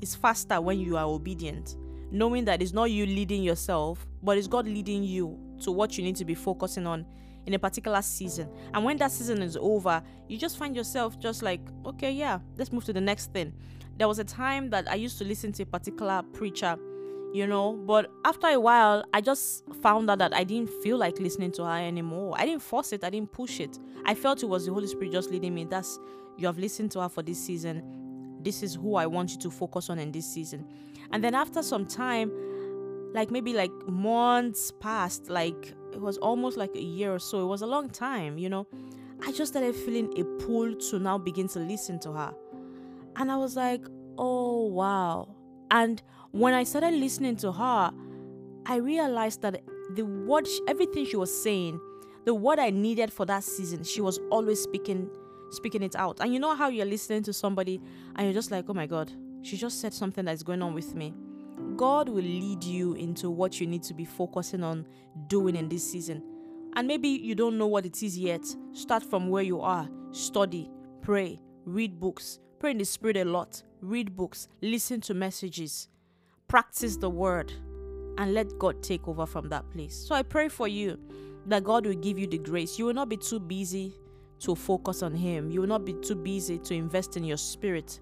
is 0.00 0.14
faster 0.14 0.62
when 0.62 0.80
you 0.80 0.96
are 0.96 1.04
obedient, 1.04 1.76
knowing 2.10 2.46
that 2.46 2.62
it's 2.62 2.72
not 2.72 2.90
you 2.90 3.04
leading 3.04 3.42
yourself, 3.42 4.06
but 4.22 4.38
it's 4.38 4.46
God 4.46 4.64
leading 4.66 5.04
you 5.04 5.38
to 5.60 5.72
what 5.72 5.98
you 5.98 6.04
need 6.04 6.16
to 6.16 6.24
be 6.24 6.34
focusing 6.34 6.86
on 6.86 7.04
in 7.46 7.54
a 7.54 7.58
particular 7.58 8.02
season. 8.02 8.48
And 8.74 8.84
when 8.84 8.96
that 8.98 9.12
season 9.12 9.42
is 9.42 9.56
over, 9.56 10.02
you 10.28 10.38
just 10.38 10.58
find 10.58 10.76
yourself 10.76 11.18
just 11.18 11.42
like, 11.42 11.60
okay, 11.86 12.12
yeah, 12.12 12.38
let's 12.56 12.72
move 12.72 12.84
to 12.84 12.92
the 12.92 13.00
next 13.00 13.32
thing. 13.32 13.52
There 13.96 14.08
was 14.08 14.18
a 14.18 14.24
time 14.24 14.70
that 14.70 14.90
I 14.90 14.94
used 14.94 15.18
to 15.18 15.24
listen 15.24 15.52
to 15.52 15.62
a 15.62 15.66
particular 15.66 16.22
preacher, 16.32 16.76
you 17.32 17.46
know, 17.46 17.74
but 17.74 18.10
after 18.24 18.48
a 18.48 18.58
while, 18.58 19.04
I 19.12 19.20
just 19.20 19.64
found 19.82 20.10
out 20.10 20.18
that 20.18 20.34
I 20.34 20.44
didn't 20.44 20.70
feel 20.82 20.96
like 20.96 21.18
listening 21.18 21.52
to 21.52 21.64
her 21.64 21.78
anymore. 21.78 22.34
I 22.36 22.46
didn't 22.46 22.62
force 22.62 22.92
it, 22.92 23.04
I 23.04 23.10
didn't 23.10 23.32
push 23.32 23.60
it. 23.60 23.78
I 24.04 24.14
felt 24.14 24.42
it 24.42 24.46
was 24.46 24.66
the 24.66 24.72
Holy 24.72 24.86
Spirit 24.86 25.12
just 25.12 25.30
leading 25.30 25.54
me. 25.54 25.64
That's, 25.64 25.98
you 26.36 26.46
have 26.46 26.58
listened 26.58 26.90
to 26.92 27.02
her 27.02 27.08
for 27.08 27.22
this 27.22 27.38
season. 27.38 28.38
This 28.42 28.62
is 28.62 28.74
who 28.74 28.94
I 28.94 29.06
want 29.06 29.32
you 29.32 29.38
to 29.38 29.50
focus 29.50 29.90
on 29.90 29.98
in 29.98 30.12
this 30.12 30.26
season. 30.26 30.66
And 31.12 31.22
then 31.22 31.34
after 31.34 31.62
some 31.62 31.84
time, 31.86 32.32
like 33.12 33.30
maybe 33.30 33.52
like 33.52 33.72
months 33.86 34.72
passed, 34.80 35.28
like 35.28 35.74
it 35.92 36.00
was 36.00 36.18
almost 36.18 36.56
like 36.56 36.74
a 36.74 36.82
year 36.82 37.14
or 37.14 37.18
so. 37.18 37.42
It 37.42 37.46
was 37.46 37.62
a 37.62 37.66
long 37.66 37.88
time, 37.88 38.38
you 38.38 38.48
know. 38.48 38.66
I 39.26 39.32
just 39.32 39.52
started 39.52 39.74
feeling 39.74 40.12
a 40.18 40.24
pull 40.42 40.74
to 40.74 40.98
now 40.98 41.18
begin 41.18 41.48
to 41.48 41.58
listen 41.58 41.98
to 42.00 42.12
her. 42.12 42.34
And 43.16 43.30
I 43.30 43.36
was 43.36 43.56
like, 43.56 43.84
oh, 44.16 44.66
wow. 44.66 45.34
And 45.70 46.02
when 46.30 46.54
I 46.54 46.64
started 46.64 46.94
listening 46.94 47.36
to 47.36 47.52
her, 47.52 47.92
I 48.66 48.76
realized 48.76 49.42
that 49.42 49.62
the 49.94 50.04
word, 50.04 50.46
everything 50.68 51.04
she 51.06 51.16
was 51.16 51.42
saying, 51.42 51.80
the 52.24 52.34
word 52.34 52.58
I 52.58 52.70
needed 52.70 53.12
for 53.12 53.26
that 53.26 53.44
season, 53.44 53.84
she 53.84 54.00
was 54.00 54.20
always 54.30 54.60
speaking, 54.60 55.10
speaking 55.50 55.82
it 55.82 55.96
out. 55.96 56.20
And 56.20 56.32
you 56.32 56.38
know 56.38 56.54
how 56.54 56.68
you're 56.68 56.86
listening 56.86 57.22
to 57.24 57.32
somebody 57.32 57.80
and 58.16 58.26
you're 58.26 58.34
just 58.34 58.50
like, 58.50 58.66
oh 58.68 58.74
my 58.74 58.86
God, 58.86 59.12
she 59.42 59.56
just 59.56 59.80
said 59.80 59.92
something 59.92 60.24
that's 60.24 60.42
going 60.42 60.62
on 60.62 60.74
with 60.74 60.94
me. 60.94 61.14
God 61.76 62.08
will 62.08 62.22
lead 62.22 62.64
you 62.64 62.94
into 62.94 63.30
what 63.30 63.60
you 63.60 63.66
need 63.66 63.82
to 63.84 63.94
be 63.94 64.04
focusing 64.04 64.62
on 64.62 64.86
doing 65.26 65.56
in 65.56 65.68
this 65.68 65.90
season. 65.90 66.22
And 66.76 66.86
maybe 66.86 67.08
you 67.08 67.34
don't 67.34 67.58
know 67.58 67.66
what 67.66 67.86
it 67.86 68.02
is 68.02 68.16
yet. 68.16 68.44
Start 68.72 69.02
from 69.02 69.28
where 69.28 69.42
you 69.42 69.60
are. 69.60 69.88
Study, 70.12 70.70
pray, 71.02 71.40
read 71.64 71.98
books, 71.98 72.38
pray 72.58 72.72
in 72.72 72.78
the 72.78 72.84
spirit 72.84 73.16
a 73.16 73.24
lot, 73.24 73.62
read 73.80 74.16
books, 74.16 74.48
listen 74.62 75.00
to 75.02 75.14
messages, 75.14 75.88
practice 76.48 76.96
the 76.96 77.10
word, 77.10 77.52
and 78.18 78.34
let 78.34 78.58
God 78.58 78.82
take 78.82 79.08
over 79.08 79.26
from 79.26 79.48
that 79.48 79.68
place. 79.70 79.94
So 79.94 80.14
I 80.14 80.22
pray 80.22 80.48
for 80.48 80.68
you 80.68 80.98
that 81.46 81.64
God 81.64 81.86
will 81.86 81.94
give 81.94 82.18
you 82.18 82.26
the 82.26 82.38
grace. 82.38 82.78
You 82.78 82.86
will 82.86 82.94
not 82.94 83.08
be 83.08 83.16
too 83.16 83.40
busy 83.40 83.94
to 84.40 84.54
focus 84.54 85.02
on 85.02 85.14
Him, 85.14 85.50
you 85.50 85.60
will 85.60 85.68
not 85.68 85.84
be 85.84 85.92
too 85.92 86.14
busy 86.14 86.58
to 86.58 86.74
invest 86.74 87.16
in 87.16 87.24
your 87.24 87.36
spirit. 87.36 88.00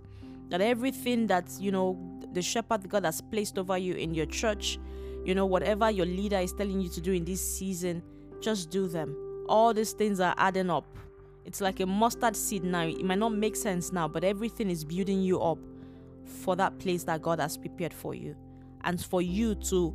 That 0.50 0.61
everything 0.61 1.26
that, 1.26 1.50
you 1.61 1.70
know, 1.70 2.17
the 2.38 2.42
shepherd 2.42 2.88
God 2.88 3.05
has 3.05 3.20
placed 3.20 3.59
over 3.59 3.77
you 3.77 3.94
in 3.94 4.14
your 4.14 4.27
church, 4.27 4.79
you 5.24 5.35
know, 5.35 5.44
whatever 5.44 5.90
your 5.90 6.07
leader 6.07 6.38
is 6.38 6.53
telling 6.53 6.81
you 6.81 6.88
to 6.90 7.01
do 7.01 7.12
in 7.12 7.24
this 7.24 7.42
season, 7.59 8.01
just 8.40 8.70
do 8.70 8.87
them. 8.87 9.44
All 9.48 9.74
these 9.74 9.92
things 9.92 10.20
are 10.20 10.37
adding 10.38 10.70
up. 10.70 10.85
It's 11.44 11.61
like 11.61 11.81
a 11.81 11.87
mustard 11.87 12.37
seed 12.37 12.62
now. 12.62 12.83
It 12.83 13.05
might 13.05 13.18
not 13.18 13.35
make 13.35 13.57
sense 13.57 13.90
now, 13.90 14.07
but 14.07 14.22
everything 14.22 14.70
is 14.70 14.85
building 14.85 15.20
you 15.20 15.40
up 15.42 15.59
for 16.24 16.55
that 16.55 16.79
place 16.79 17.03
that 17.05 17.22
God 17.22 17.40
has 17.40 17.57
prepared 17.57 17.92
for 17.92 18.14
you 18.14 18.37
and 18.85 19.05
for 19.05 19.20
you 19.20 19.57
to 19.57 19.92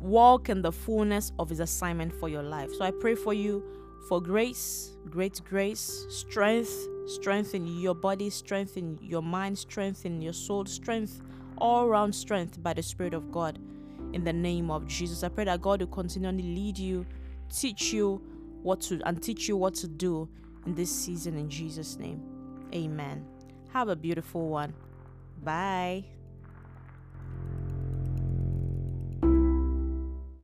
walk 0.00 0.48
in 0.48 0.62
the 0.62 0.72
fullness 0.72 1.30
of 1.38 1.48
His 1.50 1.60
assignment 1.60 2.12
for 2.14 2.28
your 2.28 2.42
life. 2.42 2.70
So 2.76 2.84
I 2.84 2.90
pray 2.90 3.14
for 3.14 3.32
you 3.32 3.62
for 4.08 4.20
grace, 4.20 4.96
great 5.08 5.40
grace, 5.44 6.04
strength, 6.08 6.74
strength 7.06 7.54
in 7.54 7.68
your 7.80 7.94
body, 7.94 8.28
strength 8.28 8.76
in 8.76 8.98
your 9.00 9.22
mind, 9.22 9.56
strength 9.56 10.04
in 10.04 10.20
your 10.20 10.32
soul, 10.32 10.64
strength 10.64 11.20
all 11.58 11.88
round 11.88 12.14
strength 12.14 12.62
by 12.62 12.72
the 12.72 12.82
Spirit 12.82 13.14
of 13.14 13.30
God. 13.30 13.58
In 14.12 14.24
the 14.24 14.32
name 14.32 14.70
of 14.70 14.86
Jesus, 14.86 15.22
I 15.22 15.28
pray 15.28 15.44
that 15.44 15.60
God 15.60 15.80
will 15.80 15.88
continually 15.88 16.42
lead 16.42 16.78
you, 16.78 17.04
teach 17.54 17.92
you 17.92 18.22
what 18.62 18.80
to, 18.82 19.00
and 19.04 19.22
teach 19.22 19.48
you 19.48 19.56
what 19.56 19.74
to 19.76 19.88
do 19.88 20.28
in 20.64 20.74
this 20.74 20.90
season 20.90 21.36
in 21.36 21.48
Jesus' 21.48 21.96
name. 21.96 22.22
Amen. 22.74 23.26
Have 23.72 23.88
a 23.88 23.96
beautiful 23.96 24.48
one. 24.48 24.74
Bye. 25.42 26.15